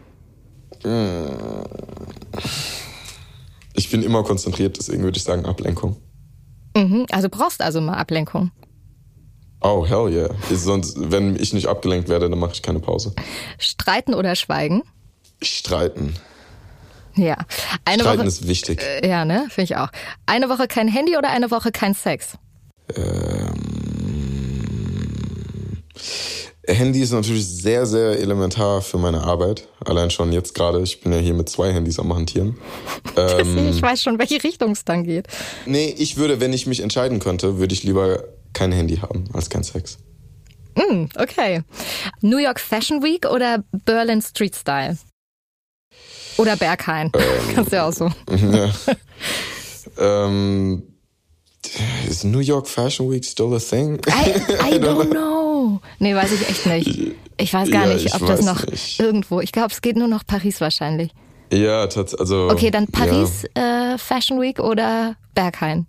[3.74, 5.96] Ich bin immer konzentriert, deswegen würde ich sagen Ablenkung.
[6.76, 8.50] Mhm, also brauchst also mal Ablenkung.
[9.60, 10.30] Oh, hell yeah.
[10.50, 13.14] Sonst, wenn ich nicht abgelenkt werde, dann mache ich keine Pause.
[13.58, 14.82] Streiten oder schweigen?
[15.42, 16.14] Streiten.
[17.14, 17.36] Ja.
[17.84, 18.28] Eine Streiten Woche.
[18.28, 18.80] ist wichtig.
[18.82, 19.46] äh, ja, ne?
[19.50, 19.88] Finde ich auch.
[20.26, 22.38] Eine Woche kein Handy oder eine Woche kein Sex?
[26.74, 29.68] Handy ist natürlich sehr, sehr elementar für meine Arbeit.
[29.84, 30.80] Allein schon jetzt gerade.
[30.82, 32.56] Ich bin ja hier mit zwei Handys am Hantieren.
[33.16, 35.26] Ähm, Ich weiß schon, welche Richtung es dann geht.
[35.66, 39.50] nee, ich würde, wenn ich mich entscheiden könnte, würde ich lieber kein Handy haben als
[39.50, 39.98] kein Sex.
[40.76, 41.62] Mm, okay.
[42.20, 44.96] New York Fashion Week oder Berlin Street Style?
[46.36, 47.10] Oder Berghain.
[47.14, 47.22] Ähm,
[47.54, 48.10] Kannst du ja auch so.
[48.30, 48.70] Ja.
[49.98, 50.82] ähm,
[52.08, 53.98] is New York Fashion Week still a thing?
[54.06, 54.30] I,
[54.74, 55.39] I don't know.
[55.98, 57.12] Nee, weiß ich echt nicht.
[57.36, 59.00] Ich weiß gar ja, nicht, ob das noch nicht.
[59.00, 59.40] irgendwo.
[59.40, 61.10] Ich glaube, es geht nur noch Paris wahrscheinlich.
[61.52, 62.48] Ja, also.
[62.50, 63.94] Okay, dann Paris ja.
[63.94, 65.86] äh, Fashion Week oder Berghain?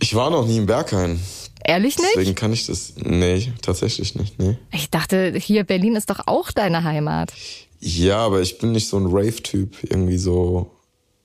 [0.00, 1.20] Ich war noch nie in Berghain.
[1.64, 2.10] Ehrlich nicht?
[2.16, 2.94] Deswegen kann ich das.
[2.96, 4.38] Nee, tatsächlich nicht.
[4.38, 4.56] Nee.
[4.72, 7.32] Ich dachte, hier Berlin ist doch auch deine Heimat.
[7.80, 9.76] Ja, aber ich bin nicht so ein Rave-Typ.
[9.82, 10.70] Irgendwie so.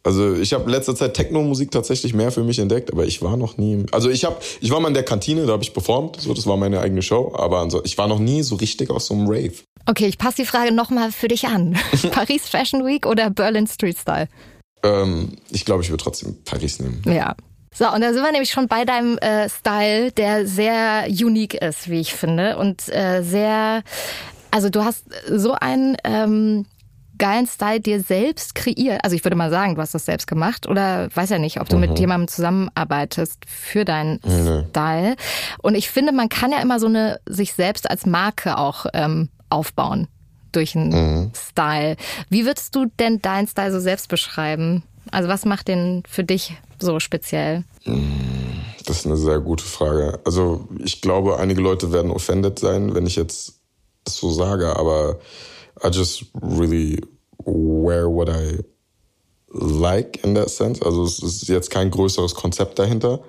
[0.05, 3.57] Also ich habe letzter Zeit Techno-Musik tatsächlich mehr für mich entdeckt, aber ich war noch
[3.57, 3.87] nie.
[3.91, 6.45] Also ich habe, ich war mal in der Kantine, da habe ich performt, so das
[6.45, 9.53] war meine eigene Show, aber ich war noch nie so richtig aus so einem Rave.
[9.87, 11.75] Okay, ich passe die Frage nochmal für dich an.
[12.11, 14.27] Paris Fashion Week oder Berlin Street Style?
[14.83, 17.01] Ähm, ich glaube, ich würde trotzdem Paris nehmen.
[17.07, 17.35] Ja.
[17.73, 21.89] So, und da sind wir nämlich schon bei deinem äh, Style, der sehr unique ist,
[21.89, 22.57] wie ich finde.
[22.57, 23.81] Und äh, sehr,
[24.51, 26.65] also du hast so einen ähm,
[27.17, 29.03] geilen Style dir selbst kreiert.
[29.03, 31.69] Also ich würde mal sagen, du hast das selbst gemacht oder weiß ja nicht, ob
[31.69, 31.81] du mhm.
[31.81, 34.65] mit jemandem zusammenarbeitest für deinen mhm.
[34.69, 35.15] Style.
[35.61, 39.29] Und ich finde, man kann ja immer so eine sich selbst als Marke auch ähm,
[39.49, 40.07] aufbauen
[40.51, 41.31] durch einen mhm.
[41.35, 41.97] Style.
[42.29, 44.83] Wie würdest du denn deinen Style so selbst beschreiben?
[45.11, 47.63] Also was macht den für dich so speziell?
[48.85, 50.19] Das ist eine sehr gute Frage.
[50.25, 53.59] Also ich glaube, einige Leute werden offended sein, wenn ich jetzt
[54.03, 55.19] das so sage, aber
[55.85, 56.99] I just really
[57.45, 58.63] wear what I
[59.51, 60.81] like in that sense.
[60.81, 63.21] Also es ist jetzt kein größeres Konzept dahinter.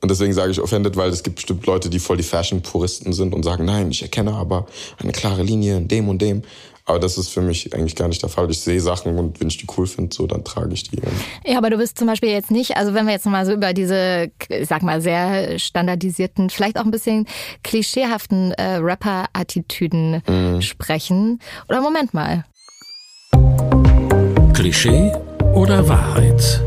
[0.00, 3.34] Und deswegen sage ich offended, weil es gibt bestimmt Leute, die voll die Fashion-Puristen sind
[3.34, 4.64] und sagen, nein, ich erkenne aber
[4.96, 6.42] eine klare Linie in dem und dem.
[6.90, 8.50] Aber das ist für mich eigentlich gar nicht der Fall.
[8.50, 10.98] Ich sehe Sachen und wenn ich die cool finde, so, dann trage ich die.
[11.46, 13.72] Ja, aber du bist zum Beispiel jetzt nicht, also wenn wir jetzt mal so über
[13.72, 17.26] diese, ich sag mal, sehr standardisierten, vielleicht auch ein bisschen
[17.62, 20.62] klischeehaften äh, Rapper-Attitüden mhm.
[20.62, 21.38] sprechen.
[21.68, 22.44] Oder Moment mal.
[24.52, 25.12] Klischee
[25.54, 26.60] oder Wahrheit?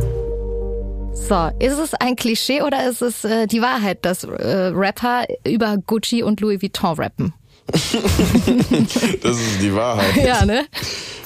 [1.12, 5.76] So, ist es ein Klischee oder ist es äh, die Wahrheit, dass äh, Rapper über
[5.86, 7.34] Gucci und Louis Vuitton rappen?
[9.22, 10.16] das ist die Wahrheit.
[10.26, 10.66] Ja, ne?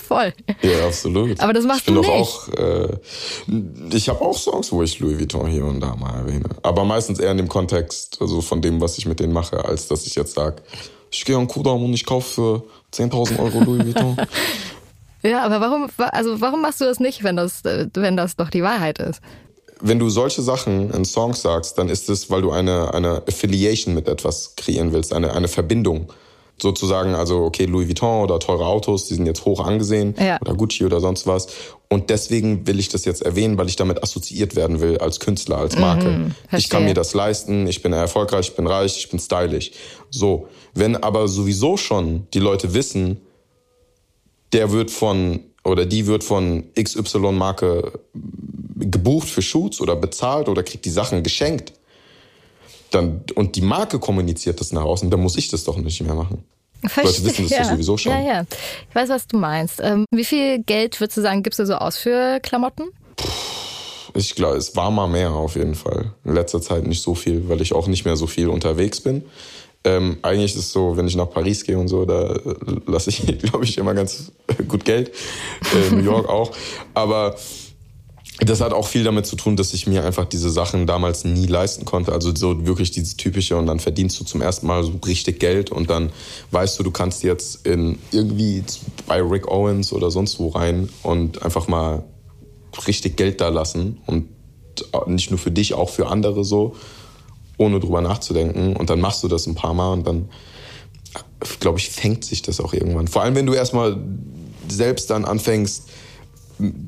[0.07, 0.33] Voll.
[0.61, 1.39] Ja, absolut.
[1.39, 2.09] Aber das machst ich du nicht.
[2.09, 2.97] Auch, äh,
[3.91, 6.47] ich habe auch Songs, wo ich Louis Vuitton hier und da mal erwähne.
[6.63, 9.88] Aber meistens eher in dem Kontext, also von dem, was ich mit denen mache, als
[9.88, 10.61] dass ich jetzt sage,
[11.11, 12.63] ich gehe an Kudamm und ich kaufe für
[12.93, 14.15] 10.000 Euro Louis Vuitton.
[15.23, 18.49] ja, aber warum, also warum machst du das nicht, wenn das, äh, wenn das doch
[18.49, 19.21] die Wahrheit ist?
[19.79, 23.93] wenn du solche Sachen in Songs sagst, dann ist es, weil du eine, eine Affiliation
[23.93, 26.11] mit etwas kreieren willst, eine, eine Verbindung.
[26.59, 30.39] Sozusagen, also okay, Louis Vuitton oder teure Autos, die sind jetzt hoch angesehen ja.
[30.41, 31.47] oder Gucci oder sonst was.
[31.87, 35.57] Und deswegen will ich das jetzt erwähnen, weil ich damit assoziiert werden will als Künstler,
[35.57, 36.09] als Marke.
[36.09, 39.71] Mhm, ich kann mir das leisten, ich bin erfolgreich, ich bin reich, ich bin stylisch.
[40.09, 43.21] So, wenn aber sowieso schon die Leute wissen,
[44.51, 47.91] der wird von oder die wird von XY-Marke
[48.75, 51.73] gebucht für Shoots oder bezahlt oder kriegt die Sachen geschenkt,
[52.91, 56.13] dann, und die Marke kommuniziert das nach außen, dann muss ich das doch nicht mehr
[56.13, 56.43] machen.
[56.85, 57.63] Verstehe, Leute wissen das ja.
[57.65, 58.11] sowieso schon.
[58.11, 58.45] Ja, ja.
[58.89, 59.79] Ich weiß, was du meinst.
[59.81, 62.85] Ähm, wie viel Geld würdest du sagen, gibst du so aus für Klamotten?
[64.13, 66.13] Ich glaube, es war mal mehr auf jeden Fall.
[66.23, 69.23] In letzter Zeit nicht so viel, weil ich auch nicht mehr so viel unterwegs bin.
[69.83, 73.09] Ähm, eigentlich ist es so, wenn ich nach Paris gehe und so, da äh, lasse
[73.09, 74.31] ich, glaube ich, immer ganz
[74.67, 75.11] gut Geld.
[75.73, 76.51] Äh, New York auch.
[76.93, 77.35] Aber
[78.39, 81.47] das hat auch viel damit zu tun, dass ich mir einfach diese Sachen damals nie
[81.47, 82.11] leisten konnte.
[82.11, 85.71] Also so wirklich dieses typische und dann verdienst du zum ersten Mal so richtig Geld
[85.71, 86.11] und dann
[86.51, 88.63] weißt du, du kannst jetzt in irgendwie
[89.07, 92.03] bei Rick Owens oder sonst wo rein und einfach mal
[92.85, 94.27] richtig Geld da lassen und
[95.07, 96.75] nicht nur für dich, auch für andere so,
[97.57, 98.75] ohne drüber nachzudenken.
[98.75, 100.29] Und dann machst du das ein paar Mal und dann,
[101.59, 103.07] glaube ich, fängt sich das auch irgendwann.
[103.07, 103.97] Vor allem, wenn du erstmal
[104.67, 105.89] selbst dann anfängst,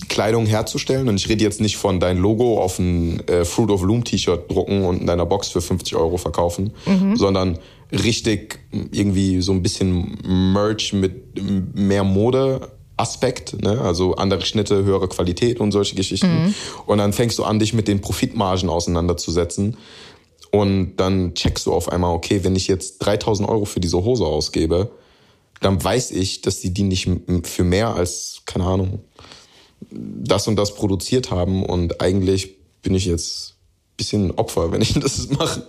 [0.08, 1.08] Kleidung herzustellen.
[1.10, 4.50] Und ich rede jetzt nicht von dein Logo auf ein äh, Fruit of Loom T-Shirt
[4.52, 7.16] drucken und in deiner Box für 50 Euro verkaufen, mhm.
[7.16, 7.60] sondern
[7.92, 8.60] richtig
[8.92, 10.18] irgendwie so ein bisschen
[10.54, 11.40] Merch mit
[11.76, 12.70] mehr Mode.
[12.98, 13.80] Aspekt, ne?
[13.80, 16.48] also andere Schnitte, höhere Qualität und solche Geschichten.
[16.48, 16.56] Mhm.
[16.86, 19.78] Und dann fängst du an, dich mit den Profitmargen auseinanderzusetzen.
[20.52, 24.26] Und dann checkst du auf einmal, okay, wenn ich jetzt 3000 Euro für diese Hose
[24.26, 24.92] ausgebe,
[25.62, 27.10] dann weiß ich, dass die die nicht
[27.44, 29.00] für mehr als, keine Ahnung,
[29.92, 33.56] das und das produziert haben und eigentlich bin ich jetzt
[34.00, 35.68] bisschen Opfer, wenn ich das mache.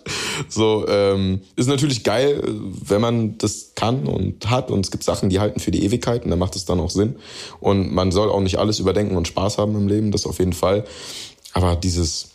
[0.49, 5.29] So ähm, ist natürlich geil, wenn man das kann und hat und es gibt Sachen,
[5.29, 7.17] die halten für die Ewigkeit und dann macht es dann auch Sinn
[7.59, 10.55] und man soll auch nicht alles überdenken und Spaß haben im Leben, das auf jeden
[10.55, 10.85] Fall.
[11.53, 12.31] Aber dieses,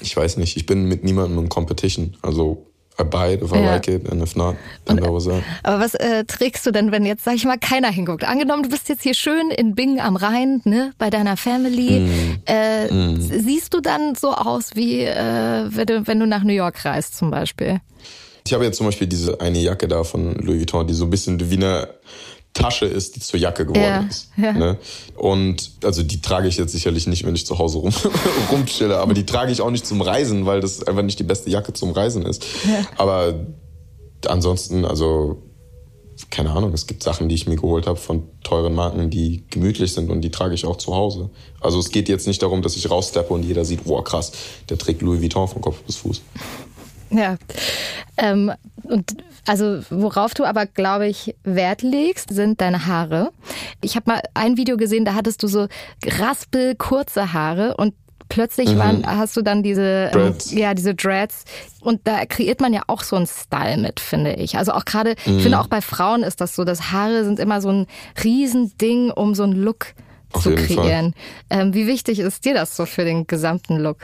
[0.00, 2.67] ich weiß nicht, ich bin mit niemandem in Competition, also
[3.00, 3.74] I buy it if I Ja.
[3.74, 5.42] like it and if not, then that was that.
[5.62, 8.24] Aber was äh, trägst du denn, wenn jetzt, sag ich mal, keiner hinguckt?
[8.24, 12.00] Angenommen, du bist jetzt hier schön in Bingen am Rhein, ne, bei deiner Family.
[12.00, 12.40] Mm.
[12.46, 12.88] Äh,
[13.20, 17.16] Siehst du dann so aus, wie äh, wenn, du, wenn du nach New York reist
[17.16, 17.80] zum Beispiel?
[18.46, 21.10] Ich habe jetzt zum Beispiel diese eine Jacke da von Louis Vuitton, die so ein
[21.10, 21.88] bisschen wie eine
[22.58, 24.30] Tasche ist, die zur Jacke geworden Ja, ist.
[24.36, 24.52] ja.
[24.52, 24.78] Ne?
[25.16, 27.92] Und also die trage ich jetzt sicherlich nicht, wenn ich zu Hause rum,
[28.52, 31.50] rumchille, aber die trage ich auch nicht zum Reisen, weil das einfach nicht die beste
[31.50, 32.44] Jacke zum Reisen ist.
[32.96, 33.34] Aber
[34.26, 35.42] ansonsten, also
[36.30, 39.92] keine Ahnung, es gibt Sachen, die ich mir geholt habe von teuren Marken, die gemütlich
[39.92, 41.30] sind und die trage ich auch zu Hause.
[41.60, 44.32] Also es geht jetzt nicht darum, dass ich raussteppe und jeder sieht, wow krass,
[44.68, 46.20] der trägt Louis Vuitton von Kopf bis Fuß.
[47.10, 47.36] Ja.
[48.16, 48.52] Ähm,
[48.82, 53.30] und also worauf du aber, glaube ich, Wert legst, sind deine Haare.
[53.82, 55.68] Ich habe mal ein Video gesehen, da hattest du so
[56.06, 57.94] raspel kurze Haare und
[58.28, 60.24] plötzlich waren, hast du dann diese ähm, Mhm.
[60.32, 60.52] Dreads.
[60.52, 61.44] ja diese Dreads
[61.80, 64.56] und da kreiert man ja auch so einen Style mit, finde ich.
[64.58, 65.36] Also auch gerade, Mhm.
[65.38, 67.86] ich finde auch bei Frauen ist das so, dass Haare sind immer so ein
[68.22, 69.94] Riesending, um so einen Look
[70.32, 71.14] Auf zu kreieren.
[71.48, 73.98] Ähm, wie wichtig ist dir das so für den gesamten Look?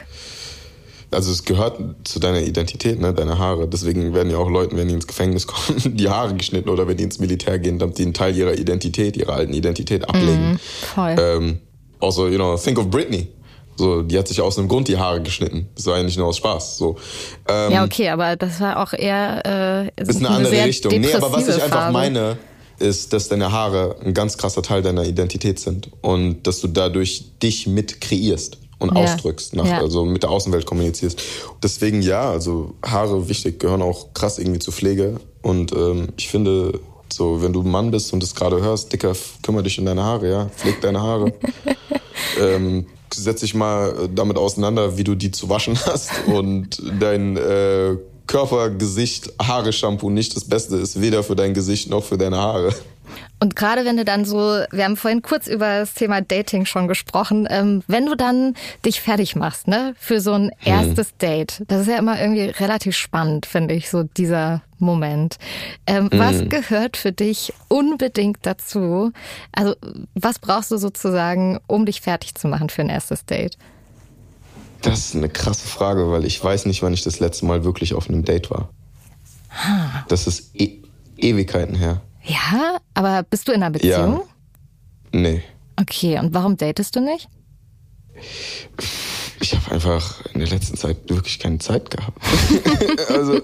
[1.11, 3.69] Also es gehört zu deiner Identität, ne, deine Haare.
[3.69, 6.97] Deswegen werden ja auch Leuten, wenn die ins Gefängnis kommen, die Haare geschnitten oder wenn
[6.97, 10.59] die ins Militär gehen, damit die einen Teil ihrer Identität, ihrer alten Identität ablegen.
[10.95, 11.17] Voll.
[11.19, 11.59] Ähm,
[12.01, 13.29] also, you know, think of Britney.
[13.77, 15.69] So, die hat sich aus einem Grund die Haare geschnitten.
[15.75, 16.79] Das war ja nicht nur aus Spaß.
[16.79, 16.97] So,
[17.49, 20.93] ähm, Ja, okay, aber das war auch eher äh, ist eine andere sehr Richtung.
[21.01, 22.39] Nee, aber was ich einfach meine,
[22.79, 27.25] ist, dass deine Haare ein ganz krasser Teil deiner Identität sind und dass du dadurch
[27.43, 29.03] dich mit kreierst und Ja.
[29.05, 29.79] ausdrückst, nach, Ja.
[29.81, 31.21] also mit der Außenwelt kommunizierst.
[31.63, 36.79] Deswegen ja, also Haare wichtig, gehören auch krass irgendwie zur Pflege und ähm, ich finde,
[37.13, 39.13] so wenn du ein Mann bist und das gerade hörst, Dicker,
[39.43, 41.33] kümmere dich um deine Haare, ja, pfleg deine Haare.
[42.41, 47.97] ähm, setz dich mal damit auseinander, wie du die zu waschen hast und dein äh,
[48.27, 52.39] Körper, Gesicht, Haare, Shampoo nicht das Beste ist, weder für dein Gesicht noch für deine
[52.39, 52.75] Haare.
[53.41, 54.39] Und gerade wenn du dann so,
[54.71, 59.01] wir haben vorhin kurz über das Thema Dating schon gesprochen, ähm, wenn du dann dich
[59.01, 63.47] fertig machst, ne, für so ein erstes Date, das ist ja immer irgendwie relativ spannend,
[63.47, 65.39] finde ich, so dieser Moment.
[65.87, 69.13] Ähm, Was gehört für dich unbedingt dazu?
[69.53, 69.75] Also,
[70.15, 73.57] was brauchst du sozusagen, um dich fertig zu machen für ein erstes Date?
[74.83, 77.95] Das ist eine krasse Frage, weil ich weiß nicht, wann ich das letzte Mal wirklich
[77.95, 78.69] auf einem Date war.
[80.09, 80.83] Das ist e
[81.17, 82.03] Ewigkeiten her.
[82.25, 84.23] Ja, aber bist du in einer Beziehung?
[85.13, 85.43] Nee.
[85.81, 87.29] Okay, und warum datest du nicht?
[89.41, 92.19] Ich habe einfach in der letzten Zeit wirklich keine Zeit gehabt.
[93.11, 93.41] also, äh,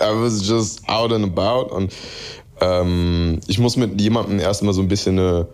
[0.00, 1.92] I was just out and about und
[2.60, 5.48] ähm, ich muss mit jemandem erstmal so ein bisschen eine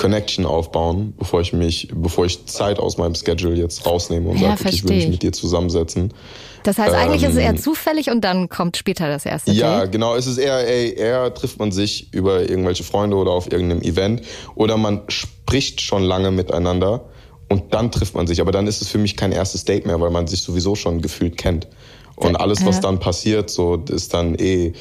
[0.00, 4.50] Connection aufbauen, bevor ich mich, bevor ich Zeit aus meinem Schedule jetzt rausnehme und Ja,
[4.56, 5.10] sage, okay, ich will mich ich.
[5.10, 6.14] mit dir zusammensetzen.
[6.62, 9.80] Das heißt, eigentlich ist es Ähm, eher zufällig und dann kommt später das erste Ja,
[9.82, 9.92] Date.
[9.92, 10.14] genau.
[10.16, 14.22] Es ist eher, ey, eher trifft man sich über irgendwelche Freunde oder auf irgendeinem Event
[14.54, 17.04] oder man spricht schon lange miteinander
[17.50, 18.40] und dann trifft man sich.
[18.40, 21.02] Aber dann ist es für mich kein erstes Date mehr, weil man sich sowieso schon
[21.02, 21.68] gefühlt kennt.
[22.16, 22.82] Und alles, was Ja.
[22.82, 24.72] dann passiert, so ist dann eh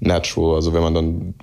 [0.00, 0.56] natural.
[0.56, 1.34] Also wenn man dann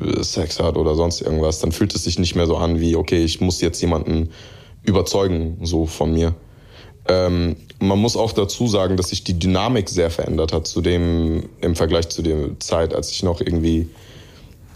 [0.00, 2.96] äh, Sex hat oder sonst irgendwas, dann fühlt es sich nicht mehr so an wie,
[2.96, 4.30] okay, ich muss jetzt jemanden
[4.84, 6.34] überzeugen, so von mir.
[7.08, 11.48] Ähm, man muss auch dazu sagen, dass sich die Dynamik sehr verändert hat zu dem,
[11.60, 13.88] im Vergleich zu der Zeit, als ich noch irgendwie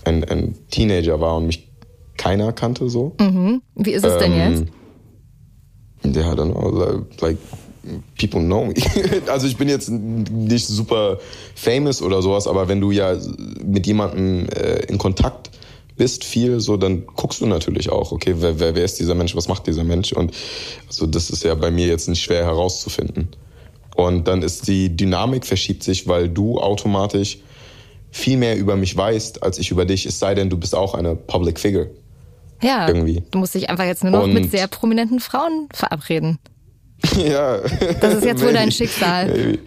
[0.05, 1.69] ein, ein Teenager war und mich
[2.17, 3.15] keiner kannte so.
[3.75, 4.69] Wie ist es denn Ähm,
[6.03, 6.17] jetzt?
[6.17, 7.39] Ja, like, like
[8.19, 8.75] people know me.
[9.29, 11.19] also ich bin jetzt nicht super
[11.55, 13.17] famous oder sowas, aber wenn du ja
[13.65, 15.51] mit jemandem äh, in Kontakt
[15.97, 19.37] bist viel, so dann guckst du natürlich auch, okay, wer, wer, wer ist dieser Mensch,
[19.37, 20.13] was macht dieser Mensch?
[20.13, 20.33] Und
[20.87, 23.29] also das ist ja bei mir jetzt nicht schwer herauszufinden.
[23.97, 27.39] Und dann ist die Dynamik verschiebt sich, weil du automatisch
[28.11, 30.95] viel mehr über mich weißt, als ich über dich, es sei denn, du bist auch
[30.95, 31.91] eine Public Figure.
[32.63, 33.23] Ja, irgendwie.
[33.31, 36.39] du musst dich einfach jetzt nur noch Und- mit sehr prominenten Frauen verabreden.
[37.17, 37.59] ja.
[38.01, 38.71] Das ist jetzt wohl dein.
[38.71, 39.27] Schicksal.
[39.29, 39.59] Maybe.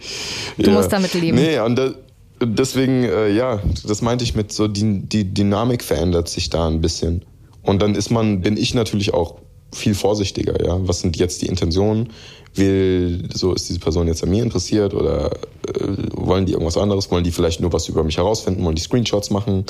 [0.58, 1.36] Du musst damit leben.
[1.36, 1.92] Nee, und da,
[2.42, 6.80] deswegen, äh, ja, das meinte ich mit so, die, die Dynamik verändert sich da ein
[6.80, 7.24] bisschen.
[7.62, 9.36] Und dann ist man, bin ich natürlich auch
[9.72, 10.78] viel vorsichtiger, ja.
[10.86, 12.10] Was sind jetzt die Intentionen?
[12.56, 15.32] Will, so ist diese Person jetzt an mir interessiert oder
[15.66, 17.10] äh, wollen die irgendwas anderes?
[17.10, 18.64] Wollen die vielleicht nur was über mich herausfinden?
[18.64, 19.64] Wollen die Screenshots machen?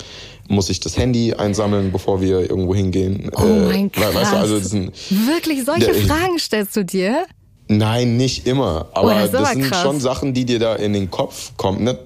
[0.48, 3.30] Muss ich das Handy einsammeln, bevor wir irgendwo hingehen?
[3.36, 4.14] Oh mein we- Gott.
[4.14, 7.24] Weißt du, also das Wirklich, solche Der- Fragen stellst du dir?
[7.68, 8.88] Nein, nicht immer.
[8.92, 9.82] Aber Oh, das das, aber sind krass.
[9.82, 11.82] schon Sachen, die dir da in den Kopf kommen.
[11.84, 11.98] Ne?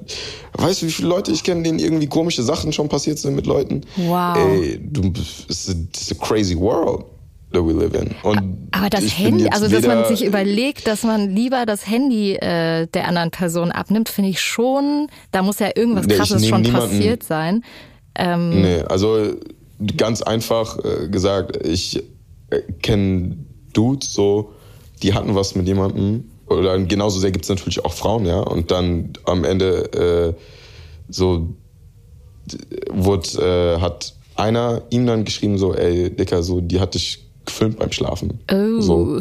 [0.53, 3.47] Weißt du, wie viele Leute ich kenne, denen irgendwie komische Sachen schon passiert sind mit
[3.47, 3.81] Leuten?
[3.97, 4.37] Wow.
[4.37, 5.09] Ey, du,
[5.49, 7.05] it's a, it's a crazy world.
[7.51, 8.11] that we live in.
[8.25, 12.87] Und Aber das Handy, also dass man sich überlegt, dass man lieber das Handy äh,
[12.89, 16.89] der anderen Person abnimmt, finde ich schon, da muss ja irgendwas Nee, krasses schon niemanden-
[16.91, 17.65] passiert sein.
[18.15, 19.33] Ähm, Nee, also
[19.97, 22.03] ganz einfach äh, gesagt, ich
[22.51, 23.39] äh, kenne
[23.73, 24.53] Dudes so,
[25.03, 26.25] die hatten was mit jemandem.
[26.47, 28.41] Oder genauso sehr gibt es natürlich auch Frauen, ja.
[28.41, 30.43] Und dann am Ende äh,
[31.11, 31.49] so
[32.91, 37.79] wurde, äh, hat einer ihm dann geschrieben, so, ey, Dicker, so, die hat dich gefilmt
[37.79, 38.41] beim Schlafen.
[38.51, 38.81] Oh.
[38.81, 39.21] So,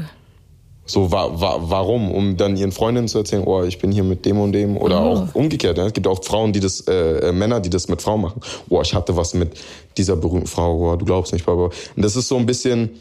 [0.86, 2.12] so wa wa warum?
[2.12, 4.78] Um dann ihren Freundinnen zu erzählen, oh, ich bin hier mit dem und dem.
[4.78, 5.06] Oder Oh.
[5.16, 5.78] auch umgekehrt.
[5.78, 5.88] Ja?
[5.88, 8.42] Es gibt auch Frauen, die das, äh, äh, Männer, die das mit Frauen machen.
[8.70, 9.52] Oh, ich hatte was mit
[9.98, 11.54] dieser berühmten Frau, oh, du glaubst nicht, bla.
[11.56, 12.92] Und das ist so ein bisschen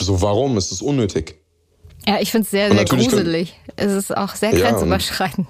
[0.00, 0.56] so, warum?
[0.56, 1.36] Es ist unnötig.
[2.06, 3.54] Ja, ich finde es sehr, sehr gruselig.
[3.76, 5.48] Es ist auch sehr Ja, grenzüberschreitend.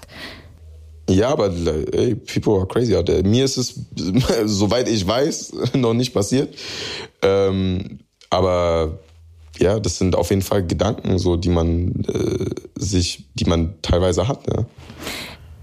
[1.09, 1.51] Ja, aber
[1.93, 3.23] ey, people are crazy out there.
[3.23, 3.79] Mir ist es,
[4.45, 6.55] soweit ich weiß, noch nicht passiert.
[7.21, 8.99] Ähm, aber
[9.59, 14.27] ja, das sind auf jeden Fall Gedanken, so die man äh, sich, die man teilweise
[14.27, 14.47] hat.
[14.47, 14.65] Ja.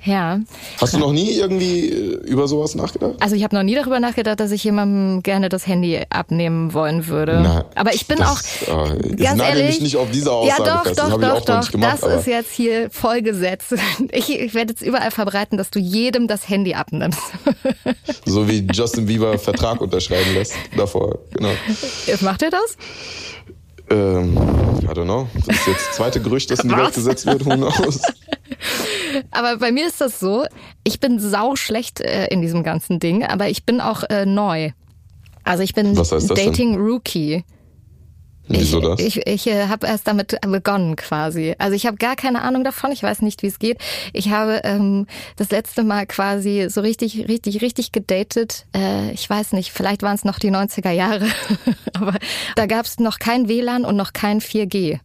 [0.03, 0.41] Ja.
[0.81, 3.15] Hast du noch nie irgendwie äh, über sowas nachgedacht?
[3.21, 7.07] Also ich habe noch nie darüber nachgedacht, dass ich jemandem gerne das Handy abnehmen wollen
[7.07, 7.41] würde.
[7.43, 8.29] Na, aber ich bin das-
[8.69, 9.67] auch äh, jetzt ganz ehrlich.
[9.67, 10.99] mich nicht auf diese Aussage ja, doch, fest.
[10.99, 11.71] Das doch, ich doch, doch.
[11.71, 13.75] gemacht, das ist jetzt hier vollgesetzt.
[14.13, 17.21] Ich, ich werde jetzt überall verbreiten, dass du jedem das Handy abnimmst.
[18.25, 21.19] So wie Justin Bieber Vertrag unterschreiben lässt davor.
[21.33, 21.51] Genau.
[22.21, 22.77] Macht er das?
[23.91, 24.37] Ähm,
[24.83, 25.29] I don't know.
[25.47, 27.45] Das ist jetzt das zweite Gerücht, das in die Welt gesetzt wird.
[27.45, 28.01] Who knows?
[29.31, 30.45] Aber bei mir ist das so,
[30.85, 34.71] ich bin sau schlecht äh, in diesem ganzen Ding, aber ich bin auch äh, neu.
[35.45, 36.29] Also ich bin das denn?
[36.29, 37.45] Dating Rookie.
[38.51, 39.01] Wieso ich, das?
[39.01, 41.55] Ich, ich äh, habe erst damit begonnen quasi.
[41.59, 42.91] Also ich habe gar keine Ahnung davon.
[42.93, 43.79] Ich weiß nicht, wie es geht.
[44.13, 48.67] Ich habe ähm, das letzte Mal quasi so richtig, richtig, richtig gedatet.
[48.75, 51.27] Äh, ich weiß nicht, vielleicht waren es noch die 90er Jahre.
[51.95, 52.15] Aber
[52.57, 54.99] da gab es noch kein WLAN und noch kein 4G.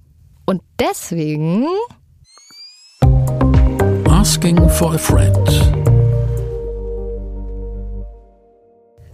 [0.45, 1.67] Und deswegen
[4.09, 5.85] Asking for a friend.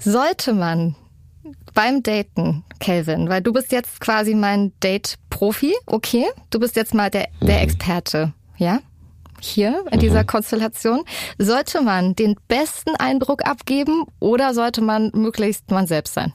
[0.04, 0.96] sollte man
[1.74, 6.26] beim Daten, Kelvin, weil du bist jetzt quasi mein Date-Profi, okay?
[6.50, 8.80] Du bist jetzt mal der, der Experte, ja?
[9.40, 11.02] Hier in dieser Konstellation.
[11.40, 16.34] Sollte man den besten Eindruck abgeben oder sollte man möglichst man selbst sein?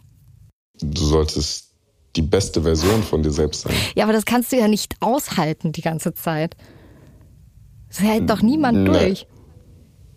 [0.80, 1.72] Du solltest
[2.16, 3.74] die beste Version von dir selbst sein.
[3.94, 6.56] Ja, aber das kannst du ja nicht aushalten die ganze Zeit.
[7.88, 8.90] Das hält doch niemand Nee.
[8.90, 9.26] durch.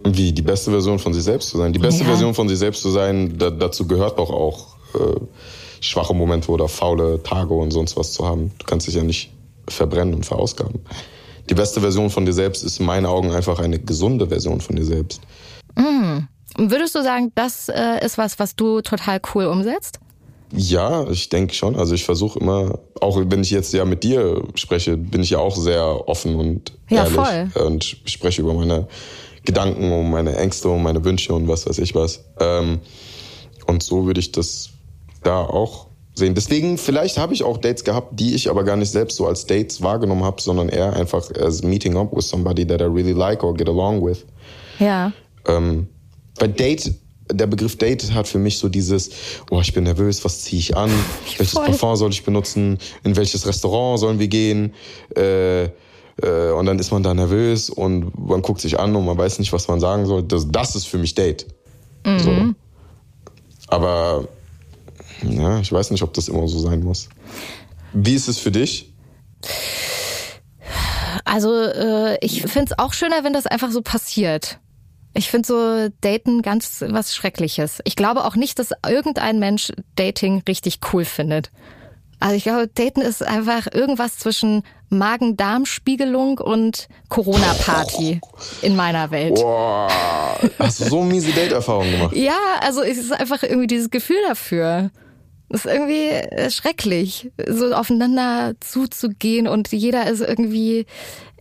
[0.04, 1.74] Wie, die beste Version von sich selbst zu sein?
[1.74, 2.10] Die beste Ja.
[2.10, 5.20] Version von sich selbst zu sein, da, dazu gehört doch auch äh,
[5.82, 8.52] schwache Momente oder faule Tage und sonst was zu haben.
[8.60, 9.32] Du kannst dich ja nicht
[9.68, 10.82] verbrennen und verausgaben.
[11.50, 14.76] Die beste Version von dir selbst ist in meinen Augen einfach eine gesunde Version von
[14.76, 15.22] dir selbst.
[16.58, 20.00] Und würdest du sagen, das äh, ist was, was du total cool umsetzt?
[20.52, 21.76] Ja, ich denke schon.
[21.76, 25.38] Also ich versuche immer, auch wenn ich jetzt ja mit dir spreche, bin ich ja
[25.40, 27.52] auch sehr offen und Ja, ehrlich voll.
[27.66, 28.88] und spreche über meine
[29.46, 32.26] Gedanken, um meine Ängste, um meine Wünsche und was weiß ich was.
[32.40, 32.80] Ähm,
[33.68, 34.72] und so würde ich das
[35.24, 35.88] da auch
[36.20, 36.36] sehen.
[36.36, 39.46] Deswegen, vielleicht habe ich auch Dates gehabt, die ich aber gar nicht selbst so als
[39.46, 43.44] Dates wahrgenommen habe, sondern eher einfach as meeting up with somebody that I really like
[43.44, 44.26] or get along with.
[44.80, 45.12] Ja.
[45.48, 45.88] Ähm,
[46.38, 46.94] bei Date,
[47.32, 49.10] der Begriff Date hat für mich so dieses,
[49.50, 50.92] oh, ich bin nervös, was ziehe ich an?
[51.38, 51.66] Welches Voll.
[51.66, 52.78] Parfum soll ich benutzen?
[53.04, 54.74] In welches Restaurant sollen wir gehen?
[55.16, 55.66] Äh,
[56.22, 59.40] äh, und dann ist man da nervös und man guckt sich an und man weiß
[59.40, 60.24] nicht, was man sagen soll.
[60.24, 61.46] Das, das ist für mich Date.
[62.06, 62.32] So.
[63.68, 64.28] Aber
[65.24, 67.10] ja, ich weiß nicht, ob das immer so sein muss.
[67.94, 68.94] Wie ist es für dich?
[71.26, 74.60] Also äh, ich find's auch schöner, wenn das einfach so passiert.
[75.14, 77.80] Ich find so Daten ganz was Schreckliches.
[77.84, 81.52] Ich glaube auch nicht, dass irgendein Mensch Dating richtig cool findet.
[82.20, 88.20] Also ich glaube, Daten ist einfach irgendwas zwischen Magen-Darm-Spiegelung und Corona-Party
[88.62, 89.36] in meiner Welt.
[89.36, 89.88] Boah,
[90.60, 92.16] hast du so miese Date-Erfahrungen gemacht?
[92.16, 94.92] Ja, also es ist einfach irgendwie dieses Gefühl dafür.
[95.52, 100.86] Es ist irgendwie äh, schrecklich, so aufeinander zuzugehen und jeder ist irgendwie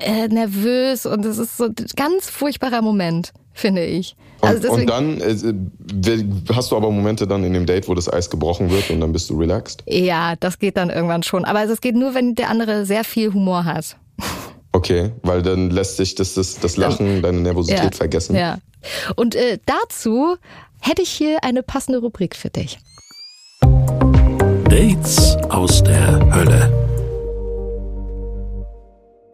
[0.00, 4.16] äh, nervös und es ist so ein ganz furchtbarer Moment, finde ich.
[4.40, 8.11] Und, Also und dann äh, hast du aber Momente dann in dem Date, wo das
[8.12, 9.82] Eis gebrochen wird und dann bist du relaxed?
[9.86, 11.44] ja, das geht dann irgendwann schon.
[11.44, 13.96] Aber es geht nur, wenn der andere sehr viel Humor hat.
[14.72, 17.90] Okay, weil dann lässt sich das, das, das Lachen, deine Nervosität Ja.
[17.96, 18.36] vergessen.
[18.36, 18.59] Ja.
[19.16, 20.36] Und äh, dazu
[20.80, 22.78] hätte ich hier eine passende Rubrik für dich.
[24.68, 26.72] Dates aus der Hölle.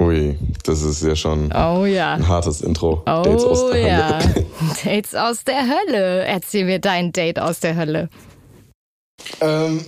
[0.01, 2.15] Ui, das ist ja schon Oh ja.
[2.15, 3.03] ein hartes Intro.
[3.07, 4.19] Oh Dates aus der ja.
[4.23, 4.47] Hölle.
[4.85, 6.25] Dates aus der Hölle.
[6.25, 8.09] Erzähl mir dein Date aus der Hölle.
[9.41, 9.85] ähm,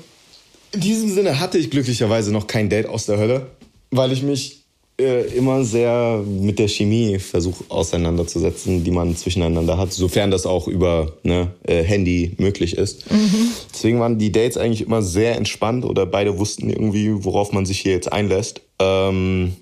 [0.73, 3.49] In diesem Sinne hatte ich glücklicherweise noch kein Date aus der Hölle,
[3.91, 4.66] weil ich mich
[4.99, 10.69] äh, immer sehr mit der Chemie versuche auseinanderzusetzen, die man zwischeneinander hat, sofern das auch
[10.69, 13.11] über ne, äh, Handy möglich ist.
[13.11, 13.51] Mhm.
[13.73, 17.81] Deswegen waren die Dates eigentlich immer sehr entspannt oder beide wussten irgendwie, worauf man sich
[17.81, 18.63] hier jetzt einlässt.
[18.79, 19.57] Ähm,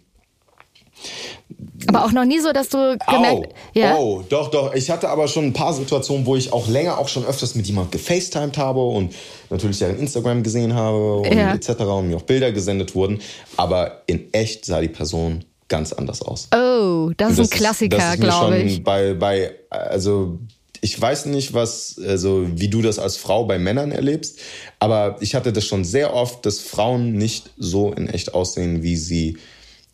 [1.87, 3.97] aber auch noch nie so, dass du gemerkt oh, ja?
[3.97, 4.75] Oh, doch, doch.
[4.75, 7.67] Ich hatte aber schon ein paar Situationen, wo ich auch länger, auch schon öfters mit
[7.67, 9.15] jemandem gefacetimed habe und
[9.51, 11.55] natürlich deren Instagram gesehen habe und ja.
[11.55, 11.71] etc.
[11.81, 13.21] und mir auch Bilder gesendet wurden.
[13.57, 16.49] Aber in echt sah die Person ganz anders aus.
[16.55, 18.83] Oh, das, das ist ein Klassiker, glaube ich.
[18.83, 20.39] Bei, bei, also
[20.81, 24.39] ich weiß nicht, was, also wie du das als Frau bei Männern erlebst,
[24.79, 28.97] aber ich hatte das schon sehr oft, dass Frauen nicht so in echt aussehen, wie
[28.97, 29.39] sie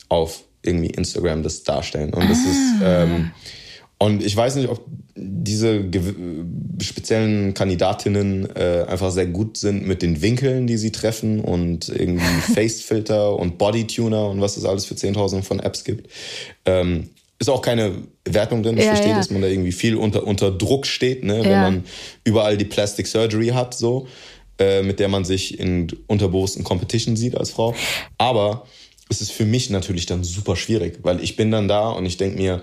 [0.09, 2.13] auf irgendwie Instagram das darstellen.
[2.13, 2.51] Und das ah.
[2.51, 3.31] ist ähm,
[4.03, 5.85] und ich weiß nicht, ob diese
[6.81, 12.25] speziellen Kandidatinnen äh, einfach sehr gut sind mit den Winkeln, die sie treffen und irgendwie
[12.55, 16.11] Facefilter und Bodytuner und was es alles für 10.000 von Apps gibt.
[16.65, 17.93] Ähm, ist auch keine
[18.25, 18.79] Wertung drin.
[18.79, 19.19] Ich ja, verstehe, ja.
[19.19, 21.45] dass man da irgendwie viel unter, unter Druck steht, ne?
[21.45, 21.85] wenn man
[22.25, 24.09] überall die Plastic Surgery hat, so,
[24.59, 27.75] äh, mit der man sich in unterbewussten Competition sieht als Frau.
[28.17, 28.67] Aber
[29.11, 32.17] ist es für mich natürlich dann super schwierig, weil ich bin dann da und ich
[32.17, 32.63] denke mir,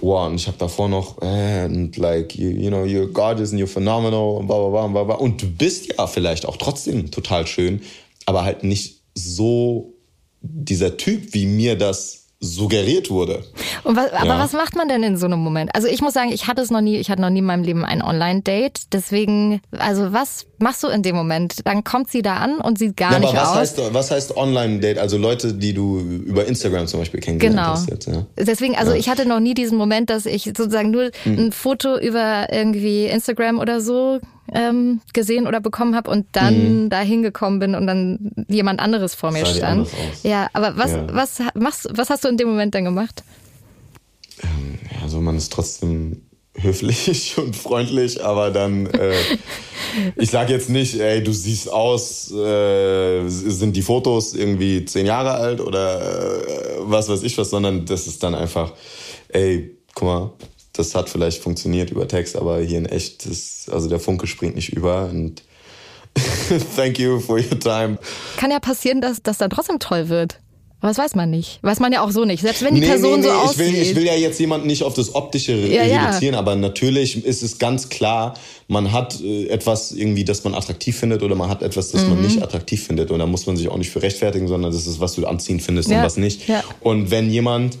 [0.00, 3.66] wow, und ich habe davor noch, and like, you, you know, you're gorgeous and you're
[3.66, 5.14] phenomenal, und bla, bla, bla, bla.
[5.16, 7.82] Und du bist ja vielleicht auch trotzdem total schön,
[8.26, 9.92] aber halt nicht so
[10.40, 13.44] dieser Typ, wie mir das suggeriert wurde.
[13.84, 14.38] Was, aber ja.
[14.38, 15.74] was macht man denn in so einem Moment?
[15.74, 17.62] Also ich muss sagen, ich hatte es noch nie, ich hatte noch nie in meinem
[17.62, 18.92] Leben ein Online-Date.
[18.94, 21.56] Deswegen, also was machst du in dem Moment?
[21.66, 23.56] Dann kommt sie da an und sieht gar ja, nicht aber was aus.
[23.56, 24.98] Heißt, was heißt Online-Date?
[24.98, 27.72] Also Leute, die du über Instagram zum Beispiel kennengelernt genau.
[27.72, 27.90] hast.
[27.90, 28.24] Jetzt, ja.
[28.38, 31.38] Deswegen, also ich hatte noch nie diesen Moment, dass ich sozusagen nur hm.
[31.38, 34.18] ein Foto über irgendwie Instagram oder so
[34.52, 36.90] ähm, gesehen oder bekommen habe und dann mhm.
[36.90, 39.88] da hingekommen bin und dann jemand anderes vor mir stand.
[40.22, 41.06] Ja, aber was, ja.
[41.12, 43.22] was machst, was hast du in dem Moment dann gemacht?
[44.42, 46.22] Ähm, ja, also man ist trotzdem
[46.54, 49.14] höflich und freundlich, aber dann, äh,
[50.16, 55.32] ich sage jetzt nicht, ey, du siehst aus, äh, sind die Fotos irgendwie zehn Jahre
[55.32, 58.72] alt oder äh, was weiß ich was, sondern das ist dann einfach,
[59.28, 60.32] ey, guck mal,
[60.72, 64.54] das hat vielleicht funktioniert über Text, aber hier in echt ist, also der Funke springt
[64.54, 65.42] nicht über und
[66.76, 67.98] thank you for your time.
[68.36, 70.40] Kann ja passieren, dass das dann trotzdem toll wird.
[70.80, 71.58] Aber das weiß man nicht.
[71.62, 72.40] Weiß man ja auch so nicht.
[72.40, 73.66] Selbst wenn die nee, Person nee, nee, so aussieht.
[73.66, 76.38] Ich will, ich will ja jetzt jemanden nicht auf das Optische ja, reduzieren, ja.
[76.38, 78.32] aber natürlich ist es ganz klar,
[78.66, 82.10] man hat äh, etwas irgendwie, das man attraktiv findet oder man hat etwas, das mhm.
[82.10, 83.10] man nicht attraktiv findet.
[83.10, 85.60] Und da muss man sich auch nicht für rechtfertigen, sondern das ist, was du anziehen
[85.60, 85.98] findest ja.
[85.98, 86.44] und was nicht.
[86.80, 87.76] Und wenn jemand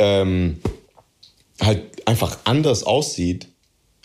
[0.00, 0.56] ähm,
[1.62, 3.48] halt einfach anders aussieht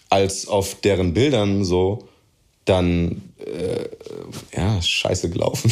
[0.09, 2.09] als auf deren Bildern so,
[2.65, 3.87] dann äh,
[4.55, 5.71] ja, scheiße gelaufen.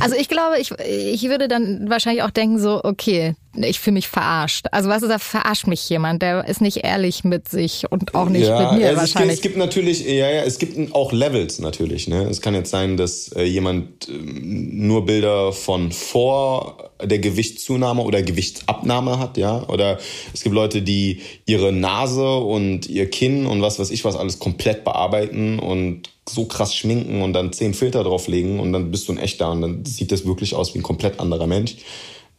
[0.00, 4.08] Also ich glaube, ich, ich würde dann wahrscheinlich auch denken so, okay, ich fühle mich
[4.08, 4.66] verarscht.
[4.72, 8.28] Also was ist da verarscht mich jemand, der ist nicht ehrlich mit sich und auch
[8.28, 9.36] nicht ja, mit mir also wahrscheinlich.
[9.36, 12.08] Es gibt, natürlich, ja, ja, es gibt auch Levels natürlich.
[12.08, 12.24] Ne?
[12.24, 18.22] Es kann jetzt sein, dass äh, jemand äh, nur Bilder von vor der Gewichtszunahme oder
[18.22, 19.66] Gewichtsabnahme hat, ja.
[19.68, 19.98] Oder
[20.32, 24.38] es gibt Leute, die ihre Nase und ihr Kinn und was weiß ich was alles
[24.38, 29.12] komplett bearbeiten und so krass schminken und dann zehn Filter drauflegen und dann bist du
[29.12, 31.76] ein echter und dann sieht das wirklich aus wie ein komplett anderer Mensch.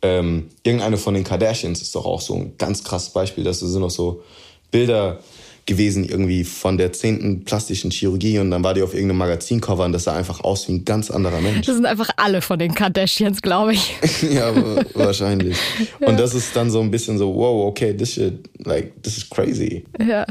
[0.01, 3.43] Ähm, irgendeine von den Kardashians ist doch auch so ein ganz krasses Beispiel.
[3.43, 4.23] Das sind noch so
[4.71, 5.19] Bilder
[5.65, 9.93] gewesen irgendwie von der zehnten plastischen Chirurgie und dann war die auf irgendeinem Magazincover und
[9.93, 11.65] das sah einfach aus wie ein ganz anderer Mensch.
[11.65, 13.95] Das sind einfach alle von den Kardashians, glaube ich.
[14.31, 14.53] ja,
[14.93, 15.57] wahrscheinlich.
[15.99, 16.07] Ja.
[16.07, 19.27] Und das ist dann so ein bisschen so, wow, okay, this shit, like, this is
[19.27, 19.85] crazy.
[19.99, 20.25] Ja.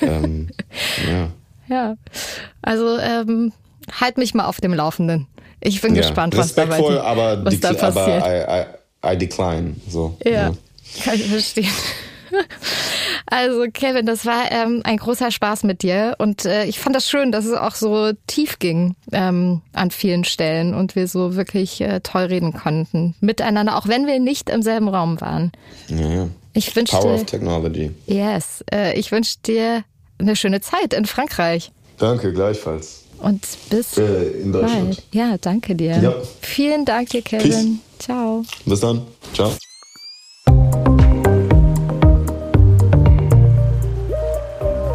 [0.00, 0.48] Ähm,
[1.06, 1.28] ja.
[1.68, 1.96] Ja.
[2.62, 3.52] Also ähm,
[4.00, 5.26] halt mich mal auf dem Laufenden.
[5.60, 6.02] Ich bin ja.
[6.02, 8.22] gespannt, was, Respektvoll, dabei, aber was da passiert.
[8.22, 8.66] Aber I, I,
[9.04, 9.76] I decline.
[9.88, 10.52] So, ja, ja,
[11.04, 11.72] kann ich verstehen.
[13.26, 17.08] Also Kevin, das war ähm, ein großer Spaß mit dir und äh, ich fand das
[17.08, 21.80] schön, dass es auch so tief ging ähm, an vielen Stellen und wir so wirklich
[21.80, 25.52] äh, toll reden konnten miteinander, auch wenn wir nicht im selben Raum waren.
[25.88, 26.28] Ja, ja.
[26.54, 27.90] Ich wünschte, Power of Technology.
[28.06, 29.84] Yes, äh, ich wünsche dir
[30.18, 31.70] eine schöne Zeit in Frankreich.
[31.98, 33.01] Danke, gleichfalls.
[33.22, 34.42] Und bis äh.
[34.44, 35.02] Bald.
[35.12, 35.98] Ja, danke dir.
[35.98, 36.14] Ja.
[36.40, 37.50] Vielen Dank dir, Kevin.
[37.50, 37.66] Peace.
[37.98, 38.44] Ciao.
[38.66, 39.02] Bis dann.
[39.32, 39.52] Ciao.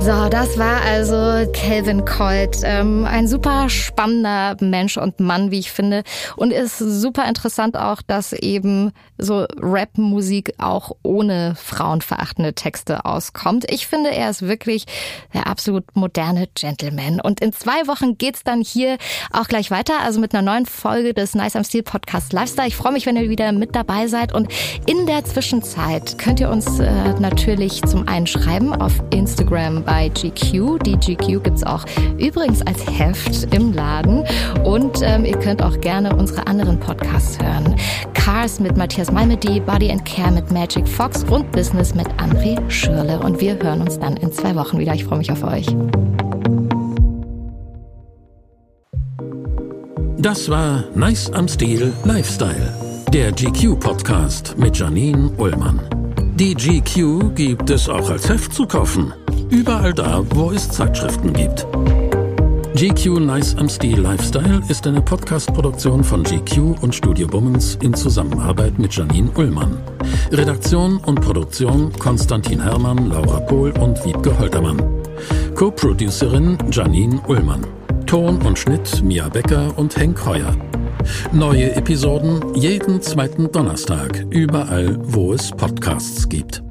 [0.08, 2.60] So, das war also Calvin Colt.
[2.64, 6.04] Ähm, ein super spannender Mensch und Mann, wie ich finde.
[6.38, 13.70] Und ist super interessant auch, dass eben so Rap-Musik auch ohne frauenverachtende Texte auskommt.
[13.70, 14.86] Ich finde, er ist wirklich
[15.34, 17.20] der absolut moderne Gentleman.
[17.20, 18.98] Und in zwei Wochen geht's dann hier
[19.34, 22.70] auch gleich weiter, also mit einer neuen Folge des Nice am Stil Podcast Lifestyle.
[22.70, 24.34] Ich freue mich, wenn ihr wieder mit dabei seid.
[24.34, 24.48] Und
[24.86, 30.80] in der Zwischenzeit könnt ihr uns äh, natürlich zum einen schreiben auf Instagram bei GQ.
[30.84, 31.86] Die GQ gibt's auch
[32.18, 34.24] übrigens als Heft im Laden.
[34.64, 37.76] Und ähm, ihr könnt auch gerne unsere anderen Podcasts hören.
[38.14, 43.20] Cars mit Matthias Malmedy, Body and Care mit Magic Fox und Business mit André Schürle.
[43.20, 44.94] Und wir hören uns dann in zwei Wochen wieder.
[44.94, 45.68] Ich freue mich auf euch.
[50.20, 52.74] Das war Nice am Stil Lifestyle,
[53.14, 55.97] der GQ-Podcast mit Janine Ullmann.
[56.40, 59.12] Die GQ gibt es auch als Heft zu kaufen.
[59.50, 61.66] Überall da, wo es Zeitschriften gibt.
[62.76, 68.78] GQ Nice am Stil Lifestyle ist eine Podcast-Produktion von GQ und Studio Bummens in Zusammenarbeit
[68.78, 69.80] mit Janine Ullmann.
[70.32, 74.78] Redaktion und Produktion Konstantin Herrmann, Laura Pohl und Wiebke Holtermann.
[75.56, 77.66] Co-Producerin Janine Ullmann.
[78.06, 80.56] Ton und Schnitt Mia Becker und Henk Heuer.
[81.32, 86.67] Neue Episoden jeden zweiten Donnerstag, überall, wo es Podcasts gibt.